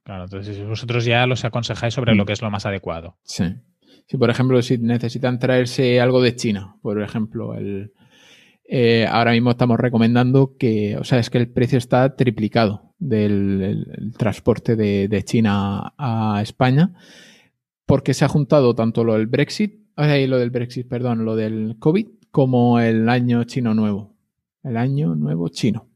[0.10, 2.26] Claro, entonces vosotros ya los aconsejáis sobre lo mm.
[2.26, 3.20] que es lo más adecuado.
[3.22, 3.44] Sí.
[4.08, 7.94] Si, por ejemplo, si necesitan traerse algo de China, por ejemplo, el,
[8.68, 13.86] eh, ahora mismo estamos recomendando que, o sea, es que el precio está triplicado del
[14.18, 16.96] transporte de, China a España,
[17.86, 21.36] porque se ha juntado tanto lo del Brexit, o sea, lo del Brexit, perdón, lo
[21.36, 24.16] del COVID, como el año chino nuevo.
[24.64, 25.89] El año nuevo chino.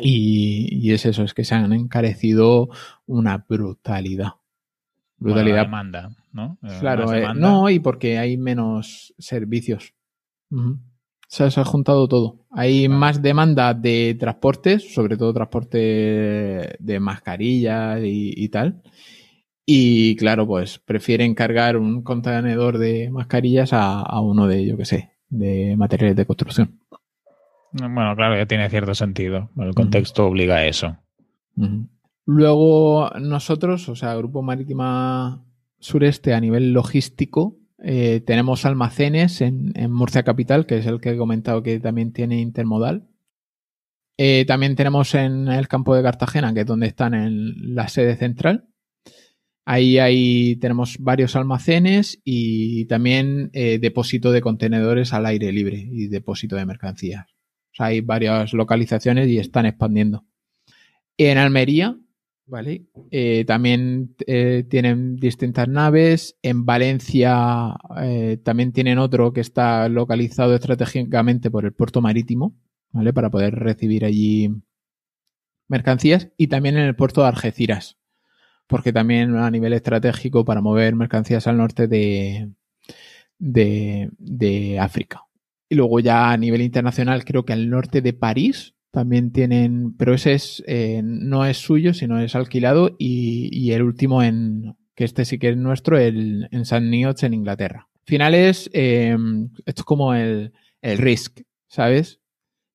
[0.00, 2.68] Y, es eso, es que se han encarecido
[3.06, 4.34] una brutalidad.
[5.18, 5.64] Brutalidad.
[5.64, 6.58] demanda, ¿no?
[6.62, 9.94] Eh, claro, eh, no, y porque hay menos servicios.
[11.28, 12.46] Se, ha juntado todo.
[12.50, 18.82] Hay más demanda de transportes, sobre todo transporte de mascarillas y, tal.
[19.66, 25.10] Y claro, pues prefieren cargar un contenedor de mascarillas a, uno de, yo que sé,
[25.28, 26.80] de materiales de construcción.
[27.72, 29.50] Bueno, claro, ya tiene cierto sentido.
[29.58, 30.96] El contexto obliga a eso.
[32.24, 35.44] Luego nosotros, o sea, Grupo Marítima
[35.78, 41.16] Sureste a nivel logístico, eh, tenemos almacenes en, Murcia Capital, que es el que he
[41.16, 43.08] comentado que también tiene intermodal.
[44.16, 48.16] Eh, también tenemos en el campo de Cartagena, que es donde están en la sede
[48.16, 48.68] central.
[49.64, 56.08] Ahí, ahí tenemos varios almacenes y también eh, depósito de contenedores al aire libre y
[56.08, 57.37] depósito de mercancías.
[57.78, 60.24] Hay varias localizaciones y están expandiendo.
[61.16, 61.96] En Almería
[62.48, 62.86] ¿vale?
[63.10, 66.36] Eh, también eh, tienen distintas naves.
[66.42, 72.56] En Valencia eh, también tienen otro que está localizado estratégicamente por el puerto marítimo,
[72.90, 73.12] ¿vale?
[73.12, 74.50] Para poder recibir allí
[75.68, 76.30] mercancías.
[76.36, 77.98] Y también en el puerto de Algeciras,
[78.66, 82.50] porque también a nivel estratégico para mover mercancías al norte de,
[83.38, 85.27] de, de África.
[85.68, 90.14] Y luego ya a nivel internacional, creo que al norte de París también tienen, pero
[90.14, 95.24] ese es, eh, no es suyo, sino es alquilado y, el último en, que este
[95.24, 97.88] sí que es nuestro, el, en San Neots en Inglaterra.
[98.06, 102.20] final es, em, esto es como el, el risk, ¿sabes?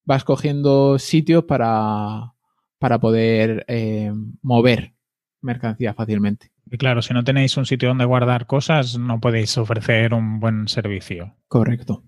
[0.06, 2.34] Vas cogiendo sitios para,
[2.77, 4.93] para poder em, mover
[5.41, 6.51] mercancía fácilmente.
[6.69, 10.67] Y claro, si no tenéis un sitio donde guardar cosas, no podéis ofrecer un buen
[10.67, 11.36] servicio.
[11.47, 12.03] Correcto.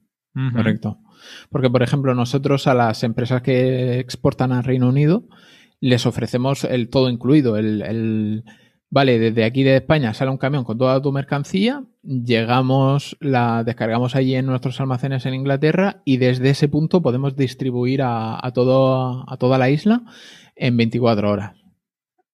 [0.54, 1.00] Correcto.
[1.50, 5.28] Porque, por ejemplo, nosotros a las empresas que exportan al Reino Unido
[5.80, 7.58] les ofrecemos el todo incluido.
[7.58, 8.43] El,
[8.89, 14.15] vale, desde aquí de España sale un camión con toda tu mercancía, llegamos, la descargamos
[14.15, 19.38] allí en nuestros almacenes en Inglaterra y desde ese punto podemos distribuir a, todo, a
[19.38, 20.04] toda la isla
[20.56, 21.65] en 24 horas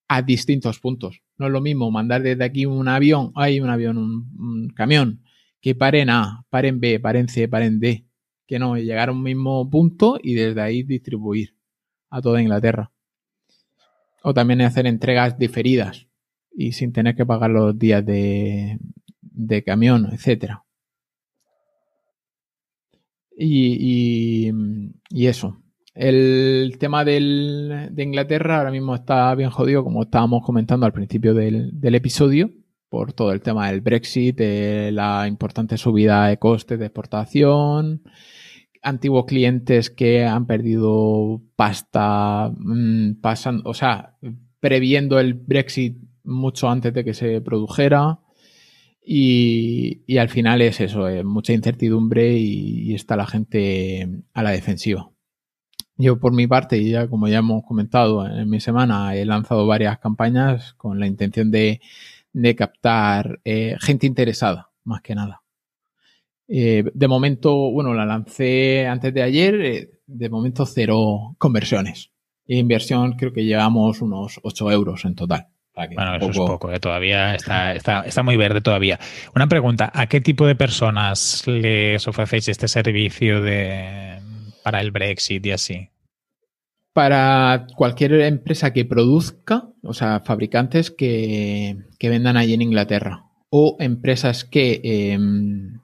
[0.08, 1.22] a distintos puntos.
[1.38, 5.22] No es lo mismo mandar desde aquí un avión, hay un avión, un, camión,
[5.62, 8.06] que paren A, paren B, paren C, paren D.
[8.48, 11.56] Que no, llegar a un mismo punto y desde ahí distribuir
[12.10, 12.92] a toda Inglaterra.
[14.24, 16.08] O también hacer entregas diferidas
[16.54, 18.78] y sin tener que pagar los días de,
[19.22, 20.64] de camión, etcétera.
[23.38, 24.52] Y,
[25.10, 25.58] y, eso.
[25.96, 31.34] El tema del, de Inglaterra ahora mismo está bien jodido, como estábamos comentando al principio
[31.34, 32.52] del, episodio,
[32.92, 38.04] por todo el tema del Brexit, de la importante subida de costes de exportación,
[38.82, 44.18] antiguos clientes que han perdido pasta mm, pasando, o sea,
[44.60, 48.20] previendo el Brexit mucho antes de que se produjera.
[49.02, 55.10] Y, y al final es eso, mucha incertidumbre y está la gente a la defensiva.
[55.96, 59.98] Yo por mi parte, ya como ya hemos comentado en mi semana, he lanzado varias
[60.00, 61.80] campañas con la intención de,
[62.56, 65.42] captar eh, gente interesada, más que nada.
[66.48, 72.12] Eh, de momento, bueno, la lancé antes de ayer, eh, de momento cero conversiones.
[72.46, 75.48] E inversión creo que llevamos unos 8 euros en total.
[75.74, 79.00] Bueno, eso es poco, todavía está, está, está, muy verde todavía.
[79.34, 84.20] Una pregunta, ¿a qué tipo de personas les ofrecéis este servicio de,
[84.64, 85.90] para el Brexit y así?
[86.94, 93.26] Para cualquier empresa que produzca, o sea, fabricantes que, vendan allí en Inglaterra.
[93.50, 95.80] O empresas que, em,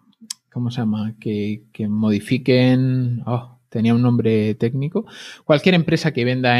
[0.51, 1.15] ¿cómo se llama?
[1.19, 5.05] Que, modifiquen, oh, tenía un nombre técnico.
[5.45, 6.57] Cualquier empresa que venda,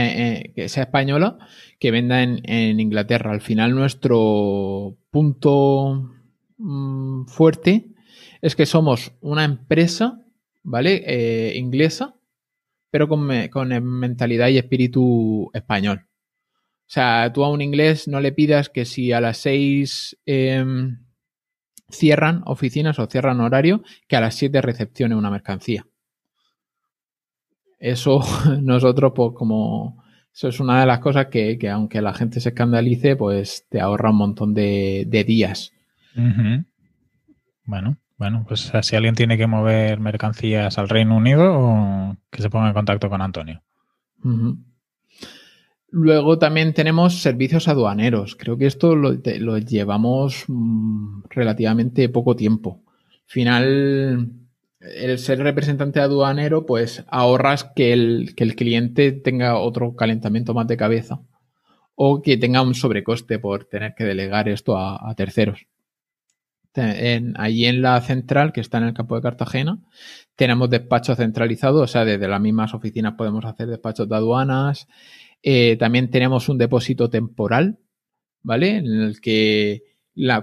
[0.55, 1.38] que sea española,
[1.79, 3.31] que venda en, Inglaterra.
[3.31, 6.10] Al final nuestro punto
[6.57, 7.89] mm, fuerte
[8.41, 10.21] es que somos una empresa,
[10.63, 11.03] ¿vale?
[11.05, 12.16] Eh, inglesa
[12.89, 16.08] pero con, mentalidad y espíritu español.
[16.08, 21.00] O sea, tú a un inglés no le pidas que si a las seis em,
[21.89, 25.86] cierran oficinas o cierran horario, que a las siete recepcione una mercancía.
[27.80, 28.21] Eso
[28.62, 30.04] nosotros, pues como...
[30.34, 34.12] Eso es una de las cosas que, aunque la gente se escandalice, pues te ahorra
[34.12, 35.73] un montón de, días.
[37.63, 42.69] Bueno, bueno, pues si alguien tiene que mover mercancías al Reino Unido, que se ponga
[42.69, 43.62] en contacto con Antonio.
[45.89, 48.36] Luego también tenemos servicios aduaneros.
[48.36, 49.13] Creo que esto lo,
[49.60, 52.82] llevamos mm, relativamente poco tiempo.
[52.88, 54.32] Al final,
[54.80, 60.67] el ser representante aduanero, pues ahorras que el, que el cliente tenga otro calentamiento más
[60.67, 61.21] de cabeza
[61.93, 65.67] o que tenga un sobrecoste por tener que delegar esto a terceros
[66.78, 69.80] en, allí en la central, que está en el campo de Cartagena,
[70.36, 74.88] tenemos despachos centralizados, o sea, desde las mismas oficinas podemos hacer despachos de aduanas.
[75.42, 77.80] Eh, también tenemos un depósito temporal,
[78.44, 78.78] ¿vale?
[78.78, 79.84] En el que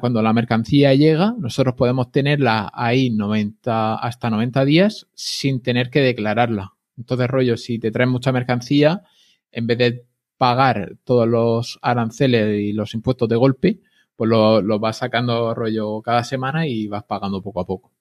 [0.01, 6.01] cuando la mercancía llega, nosotros podemos tenerla ahí 90, hasta 90 días sin tener que
[6.01, 6.75] declararla.
[6.97, 9.03] Entonces, rollo, si te traen mucha mercancía,
[9.51, 13.81] en vez de pagar todos los aranceles y los impuestos de golpe,
[14.16, 17.92] pues lo, vas sacando rollo cada semana y vas pagando poco a poco.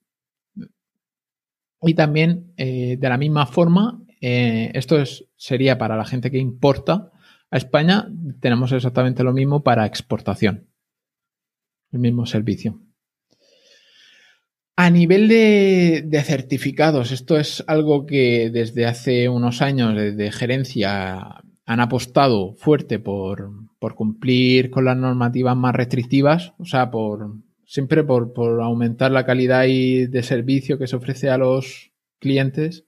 [1.82, 6.38] Y también, eh, de la misma forma, eh, esto es, sería para la gente que
[6.38, 7.12] importa
[7.52, 8.08] a España,
[8.40, 10.70] tenemos exactamente lo mismo para exportación.
[11.92, 12.80] El mismo servicio.
[14.76, 21.44] A nivel de, de, certificados, esto es algo que desde hace unos años, desde gerencia,
[21.66, 23.52] han apostado fuerte por,
[23.96, 27.36] cumplir con las normativas más restrictivas, o sea, por
[27.66, 32.86] siempre por, aumentar la calidad y de servicio que se ofrece a los clientes.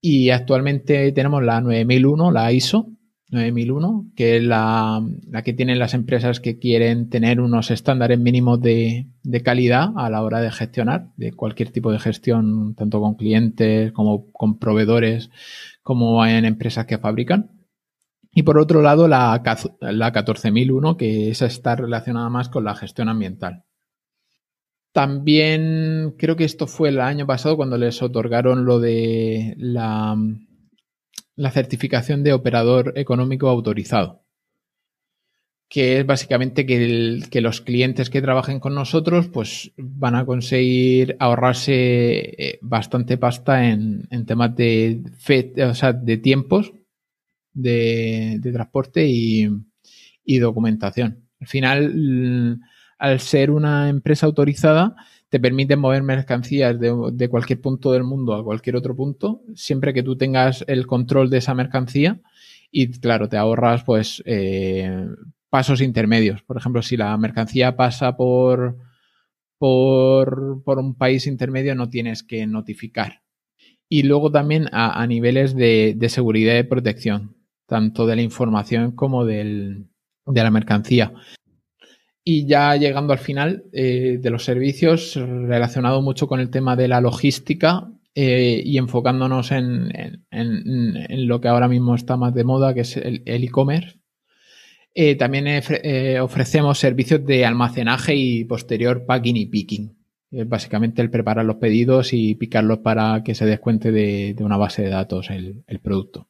[0.00, 2.88] Y actualmente tenemos la 9001, la ISO
[3.30, 5.02] 9001, que es la,
[5.44, 10.22] que tienen las empresas que quieren tener unos estándares mínimos de, de, calidad a la
[10.22, 15.30] hora de gestionar, de cualquier tipo de gestión, tanto con clientes como con proveedores,
[15.82, 17.50] como en empresas que fabrican.
[18.34, 19.42] Y por otro lado, la,
[19.80, 23.64] la 14001, que esa está relacionada más con la gestión ambiental.
[24.92, 30.16] También creo que esto fue el año pasado cuando les otorgaron lo de la,
[31.36, 34.24] la certificación de operador económico autorizado
[35.74, 41.72] que es básicamente que, los clientes que trabajen con nosotros pues van a conseguir ahorrarse
[41.74, 45.02] eh, bastante pasta en, temas de,
[46.02, 46.72] de tiempos
[47.54, 49.48] de, transporte y,
[50.38, 51.24] documentación.
[51.40, 52.60] Al final,
[52.98, 54.96] al ser una empresa autorizada,
[55.28, 60.02] te permite mover mercancías de, cualquier punto del mundo a cualquier otro punto, siempre que
[60.02, 62.20] tú tengas el control de esa mercancía
[62.70, 65.06] y claro, te ahorras pues eh,
[65.48, 66.42] pasos intermedios.
[66.42, 68.76] Por ejemplo, si la mercancía pasa por,
[69.58, 73.22] por, un país intermedio, no tienes que notificar.
[73.88, 77.36] Y luego también a, niveles de, seguridad y protección,
[77.66, 79.86] tanto de la información como de
[80.26, 81.12] la mercancía.
[82.26, 86.88] Y ya llegando al final eh, de los servicios, relacionado mucho con el tema de
[86.88, 89.92] la logística eh, y enfocándonos en,
[91.10, 93.98] lo que ahora mismo está más de moda, que es el e-commerce.
[94.94, 95.46] Eh, también
[96.22, 99.94] ofrecemos servicios de almacenaje y posterior packing y picking.
[100.46, 104.88] básicamente el preparar los pedidos y picarlos para que se descuente de, una base de
[104.88, 106.28] datos el, producto.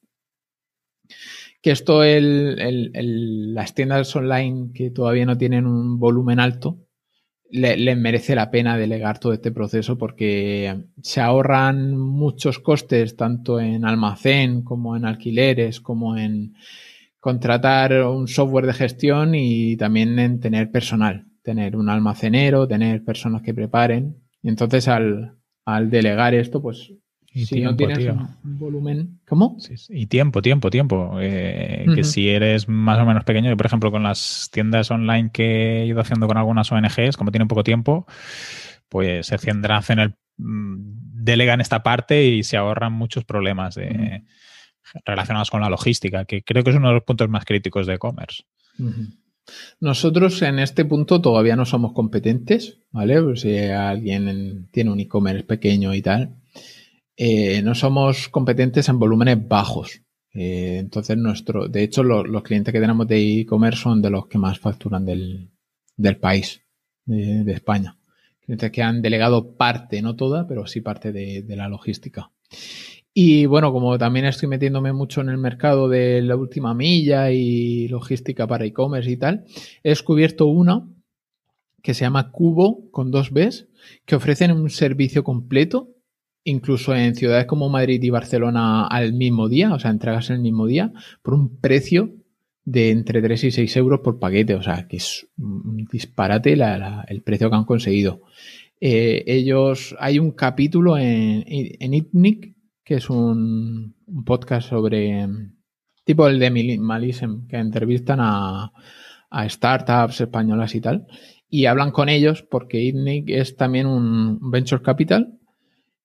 [1.64, 6.84] Que esto, las tiendas online que todavía no tienen un volumen alto,
[7.50, 13.86] les merece la pena delegar todo este proceso porque se ahorran muchos costes tanto en
[13.86, 16.52] almacén como en alquileres como en
[17.18, 23.40] contratar un software de gestión y también en tener personal, tener un almacenero, tener personas
[23.40, 24.18] que preparen.
[24.42, 25.38] Y entonces al,
[25.88, 26.92] delegar esto, pues
[27.34, 29.18] si no tienes un volumen.
[29.26, 29.56] ¿Cómo?
[29.88, 31.16] Y tiempo, tiempo, tiempo.
[31.20, 35.82] Eh, que si eres más o menos pequeño, por ejemplo, con las tiendas online que
[35.82, 38.06] he ido haciendo con algunas ONGs, como tienen poco tiempo,
[38.88, 40.14] pues se centran en el.
[40.36, 44.22] Mm, delegan esta parte y se ahorran muchos problemas de
[45.04, 47.94] relacionadas con la logística, que creo que es uno de los puntos más críticos de
[47.94, 48.44] e-commerce.
[49.80, 53.22] Nosotros en este punto todavía no somos competentes, ¿vale?
[53.22, 56.36] Pues si alguien tiene un e-commerce pequeño y tal,
[57.16, 60.02] eh, no somos competentes en volúmenes bajos.
[60.32, 64.38] Eh, entonces, nuestro, de hecho, los clientes que tenemos de e-commerce son de los que
[64.38, 65.50] más facturan del,
[66.20, 66.62] país,
[67.06, 67.96] de, España.
[68.44, 72.30] Clientes que han delegado parte, no toda, pero sí parte de la logística.
[73.16, 77.86] Y bueno, como también estoy metiéndome mucho en el mercado de la última milla y
[77.86, 79.44] logística para e-commerce y tal,
[79.84, 80.88] he descubierto una
[81.80, 83.68] que se llama Cubo con dos Bs,
[84.04, 85.93] que ofrecen un servicio completo,
[86.44, 90.42] incluso en ciudades como Madrid y Barcelona al mismo día, o sea, entregas en el
[90.42, 90.92] mismo día,
[91.22, 92.14] por un precio
[92.64, 96.56] de entre 3 y 6 euros por paquete, o sea, que es un disparate
[97.08, 98.22] el precio que han conseguido.
[98.80, 105.26] Eh, ellos, hay un capítulo en, en ITNIC que es un, podcast sobre
[106.04, 108.72] tipo el de Minimalism, que entrevistan a,
[109.48, 111.06] startups españolas y tal,
[111.48, 115.40] y hablan con ellos porque ITNIC es también un venture capital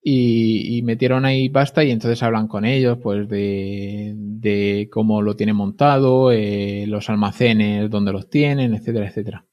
[0.01, 6.31] y, metieron ahí pasta y entonces hablan con ellos pues de, cómo lo tienen montado,
[6.31, 9.45] eh, los almacenes, dónde los tienen, etcétera, etcétera.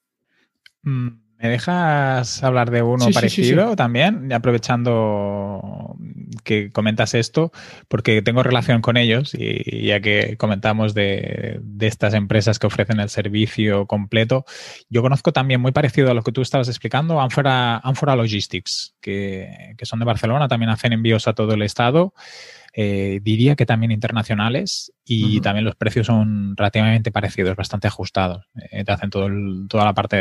[0.82, 4.32] Mm, ¿Me dejas hablar de uno parecido también?
[4.32, 5.95] Aprovechando
[6.44, 7.52] que comentas esto,
[7.88, 13.08] porque tengo relación con ellos y ya que comentamos de, estas empresas que ofrecen el
[13.08, 14.44] servicio completo,
[14.88, 19.98] yo conozco también muy parecido a lo que tú estabas explicando, Anfora, Logistics, que, son
[19.98, 22.14] de Barcelona, también hacen envíos a todo el estado.
[22.78, 28.44] Eh, diría que también internacionales y también los precios son relativamente parecidos, bastante ajustados.
[28.70, 29.28] Eh, te hacen todo
[29.66, 30.16] toda la parte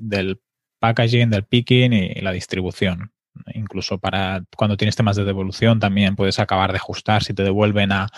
[0.00, 0.40] del
[0.80, 3.12] packaging, del picking y la distribución.
[3.54, 7.92] Incluso para cuando tienes temas de devolución también puedes acabar de ajustar si te devuelven
[7.92, 8.08] a,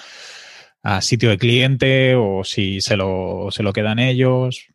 [1.01, 4.69] sitio de cliente o si se lo, se lo quedan ellos.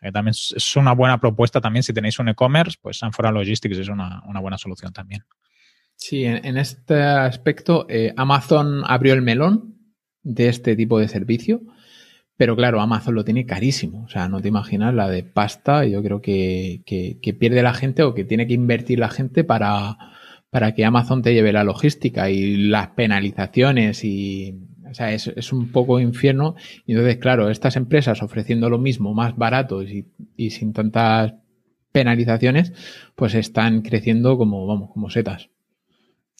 [0.00, 3.88] Eh, también es una buena propuesta también si tenéis un e-commerce, pues Sanfora Logistics es
[3.88, 5.24] una buena solución también.
[5.96, 9.76] Sí, en, este aspecto eh, Amazon abrió el melón
[10.22, 11.62] de este tipo de servicio,
[12.36, 14.04] pero claro, Amazon lo tiene carísimo.
[14.04, 15.84] O sea, no te imaginas la de pasta.
[15.86, 16.82] Yo creo que,
[17.38, 19.96] pierde la gente o que tiene que invertir la gente para,
[20.50, 24.54] para que Amazon te lleve la logística y las penalizaciones y
[24.88, 26.54] o sea, es, un poco infierno.
[26.86, 30.06] Y entonces, claro, estas empresas ofreciendo lo mismo, más barato y,
[30.36, 31.34] y, sin tantas
[31.92, 32.72] penalizaciones,
[33.14, 35.50] pues están creciendo como, vamos, como setas.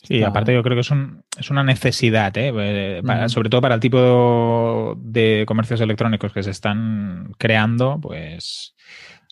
[0.07, 2.53] Sí, aparte yo creo que es, un, es una necesidad, ¿eh?
[2.55, 8.75] eh sobre todo para el tipo de comercios electrónicos que se están creando, pues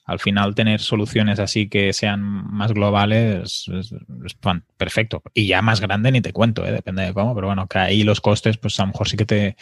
[0.04, 3.94] al final tener soluciones así que sean más globales es,
[4.76, 5.22] perfecto.
[5.32, 6.72] Y ya más grande ni te cuento, ¿eh?
[6.72, 9.24] depende de cómo, pero bueno, que ahí los costes, pues a lo mejor sí que
[9.24, 9.56] te,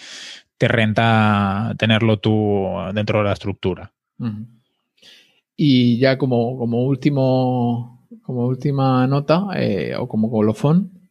[0.57, 3.93] te renta tenerlo tú dentro de la estructura.
[5.57, 11.02] Y ya como, como último, como última nota, eh, o como colofón,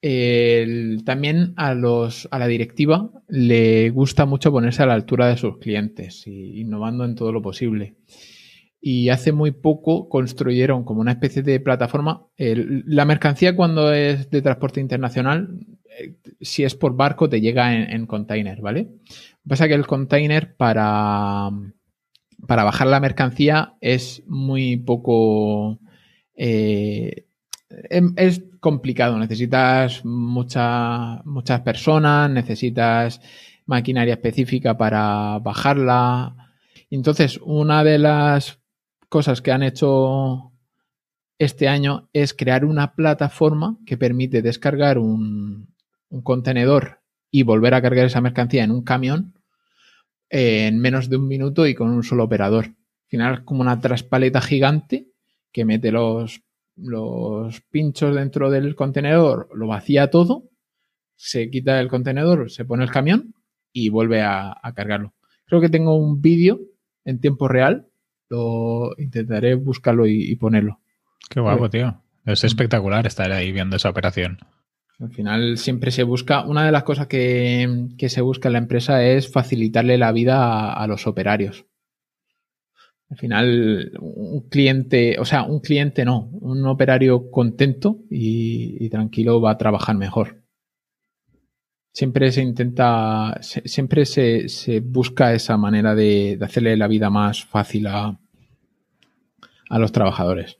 [0.00, 5.58] también a, los, a la directiva le gusta mucho ponerse a la altura de sus
[5.58, 7.96] clientes y innovando en todo lo posible.
[8.80, 12.26] Y hace muy poco construyeron como una especie de plataforma.
[12.36, 15.58] la mercancía cuando es de transporte internacional,
[15.98, 18.88] eh, si es por barco, te llega en, container, ¿vale?
[19.46, 21.50] Pasa que el container para,
[22.46, 25.80] para bajar la mercancía es muy poco...
[26.36, 27.26] Eh,
[27.90, 29.18] em, es complicado.
[29.18, 33.20] Necesitas muchas personas, necesitas
[33.66, 36.54] maquinaria específica para bajarla.
[36.90, 38.58] Entonces, una de las
[39.08, 40.52] cosas que han hecho
[41.38, 45.68] este año es crear una plataforma que permite descargar un,
[46.22, 47.00] contenedor
[47.30, 49.34] y volver a cargar esa mercancía en un camión
[50.30, 52.66] en menos de un minuto y con un solo operador.
[52.66, 55.08] Al final es como una traspaleta gigante
[55.52, 56.42] que mete los
[56.80, 60.50] los pinchos dentro del contenedor, lo vacía todo,
[61.16, 63.34] se quita el contenedor, se pone el camión
[63.72, 65.14] y vuelve a, cargarlo.
[65.46, 66.60] Creo que tengo un vídeo
[67.04, 67.88] en tiempo real,
[68.28, 70.80] lo intentaré buscarlo y, ponerlo.
[71.30, 72.02] Qué guapo, tío.
[72.24, 74.38] Es espectacular estar ahí viendo esa operación.
[75.00, 79.04] Al final siempre se busca, una de las cosas que, se busca en la empresa
[79.04, 81.66] es facilitarle la vida a los operarios.
[83.10, 89.52] Al final, un cliente, o sea, un cliente no, un operario contento y, tranquilo va
[89.52, 90.42] a trabajar mejor.
[91.92, 98.20] Siempre se intenta, siempre se, busca esa manera de, hacerle la vida más fácil a,
[99.70, 100.58] a los trabajadores.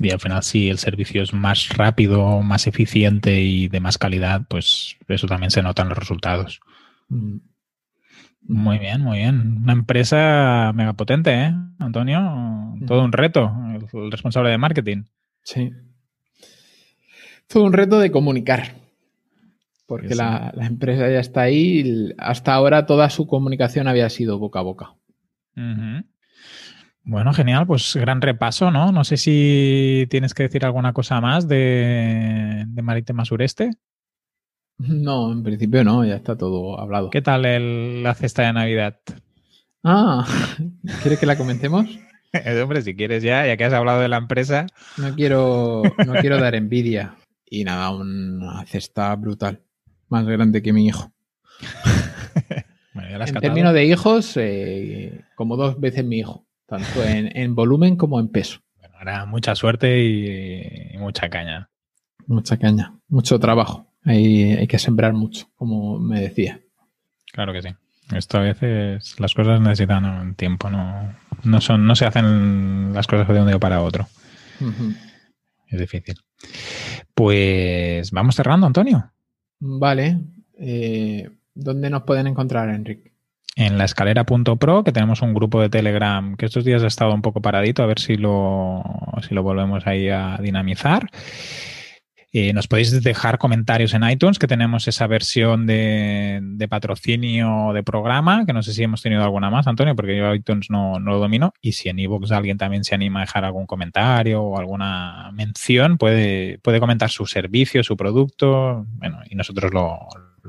[0.00, 4.46] y al final, si el servicio es más rápido, más eficiente y de más calidad,
[4.48, 6.60] pues eso también se nota en los resultados.
[7.10, 7.36] Mm.
[8.42, 9.58] Muy bien, muy bien.
[9.62, 12.74] Una empresa mega potente, ¿eh, Antonio?
[12.86, 13.52] Todo un reto,
[13.92, 15.04] el responsable de marketing.
[15.42, 15.72] Sí.
[17.46, 18.74] Todo un reto de comunicar.
[19.86, 22.12] Porque la, empresa ya está ahí.
[22.18, 24.94] Hasta ahora toda su comunicación había sido boca a boca.
[27.04, 27.66] Bueno, genial.
[27.66, 28.92] Pues gran repaso, ¿no?
[28.92, 33.70] No sé si tienes que decir alguna cosa más de, de Maritema Sureste.
[34.88, 37.10] No, en principio no, ya está todo hablado.
[37.10, 38.98] ¿Qué tal el, la cesta de Navidad?
[39.84, 40.26] Ah,
[41.02, 41.86] ¿quieres que la comentemos?
[42.62, 44.66] Hombre, si quieres ya, ya que has hablado de la empresa.
[44.96, 47.16] No quiero, no quiero dar envidia.
[47.50, 49.62] Y nada, una cesta brutal.
[50.08, 51.10] Más grande que mi hijo.
[52.94, 56.46] en términos de hijos, eh, como dos veces mi hijo.
[56.66, 58.60] Tanto en, volumen como en peso.
[58.76, 61.70] Bueno, era mucha suerte y mucha caña.
[62.26, 63.88] Mucha caña, mucho trabajo.
[64.08, 66.60] Hay, que sembrar mucho, como me decía.
[67.30, 67.68] Claro que sí.
[68.14, 73.06] Esto a veces las cosas necesitan un tiempo, no, no, son, no se hacen las
[73.06, 74.08] cosas de un día para otro.
[75.66, 76.16] Es difícil.
[77.14, 79.12] Pues vamos cerrando, Antonio.
[79.60, 80.18] Vale.
[80.58, 83.12] Eh, ¿Dónde nos pueden encontrar, Enrique?
[83.56, 87.20] En la escalera.pro, que tenemos un grupo de Telegram que estos días ha estado un
[87.20, 88.82] poco paradito, a ver si lo,
[89.20, 91.10] si lo volvemos ahí a dinamizar.
[92.30, 98.44] Eh, nos podéis dejar comentarios en iTunes, que tenemos esa versión de, patrocinio de programa,
[98.44, 101.54] que no sé si hemos tenido alguna más, Antonio, porque yo iTunes no, lo domino.
[101.62, 105.96] Y si en iVoox alguien también se anima a dejar algún comentario o alguna mención,
[105.96, 109.98] puede, puede comentar su servicio, su producto, bueno, y nosotros lo,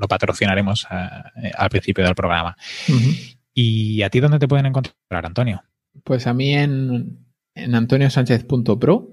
[0.06, 2.56] patrocinaremos eh, al principio del programa.
[3.54, 5.62] ¿Y a ti dónde te pueden encontrar, Antonio?
[6.04, 7.24] Pues a mí en,
[7.54, 9.08] en antoniosánchez.pro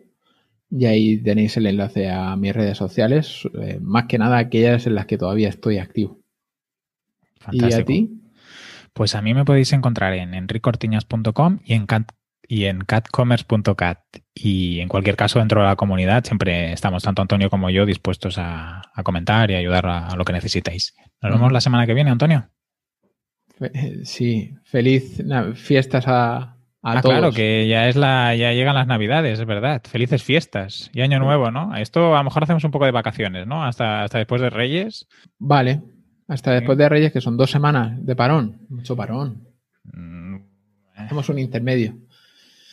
[0.69, 4.95] y ahí tenéis el enlace a mis redes sociales, eh, más que nada aquellas en
[4.95, 6.19] las que todavía estoy activo.
[7.51, 8.21] ¿Y a ti?
[8.93, 11.85] Pues a mí me podéis encontrar en enricortiñas.com y en
[12.49, 13.99] y en catcommerce.cat.
[14.33, 18.37] Y en cualquier caso, dentro de la comunidad, siempre estamos, tanto Antonio como yo, dispuestos
[18.37, 20.95] a, comentar y ayudar a, lo que necesitéis.
[21.21, 22.49] Nos vemos la semana que viene, Antonio.
[24.03, 25.21] Sí, feliz
[25.55, 26.56] fiestas a,
[26.95, 29.81] ah, claro, que ya es la, ya llegan las navidades, es verdad.
[29.87, 31.75] Felices fiestas y año nuevo, ¿no?
[31.75, 33.63] Esto a lo mejor hacemos un poco de vacaciones, ¿no?
[33.63, 35.07] Hasta, hasta después de Reyes.
[35.37, 35.81] Vale,
[36.27, 38.61] hasta después de Reyes, que son dos semanas de parón.
[38.69, 39.47] Mucho parón.
[39.83, 40.41] Mm, eh.
[40.95, 41.97] Hacemos un intermedio.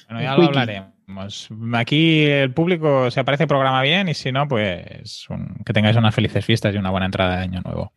[0.09, 1.49] Bueno, ya lo hablaremos.
[1.75, 5.27] Aquí el público se aparece programa bien y si no, pues
[5.65, 7.93] que tengáis unas felices fiestas y una buena entrada de año nuevo.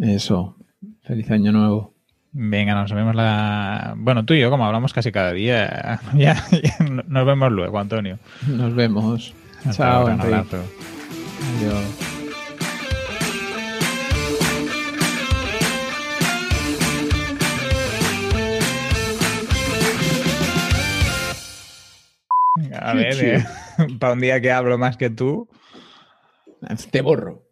[0.00, 0.56] Eso.
[1.02, 1.93] Feliz año nuevo.
[2.36, 3.94] Venga, nos vemos la.
[3.96, 6.76] Bueno, tú y yo, como hablamos casi cada día, ya, ya
[7.06, 8.18] nos vemos luego, Antonio.
[8.48, 9.32] Nos vemos.
[9.58, 10.58] Hasta Chao, ahora, un abrazo.
[11.56, 11.84] Adiós.
[22.80, 23.44] A ver, eh,
[24.00, 25.48] para un día que hablo más que tú.
[26.90, 27.44] Te borro.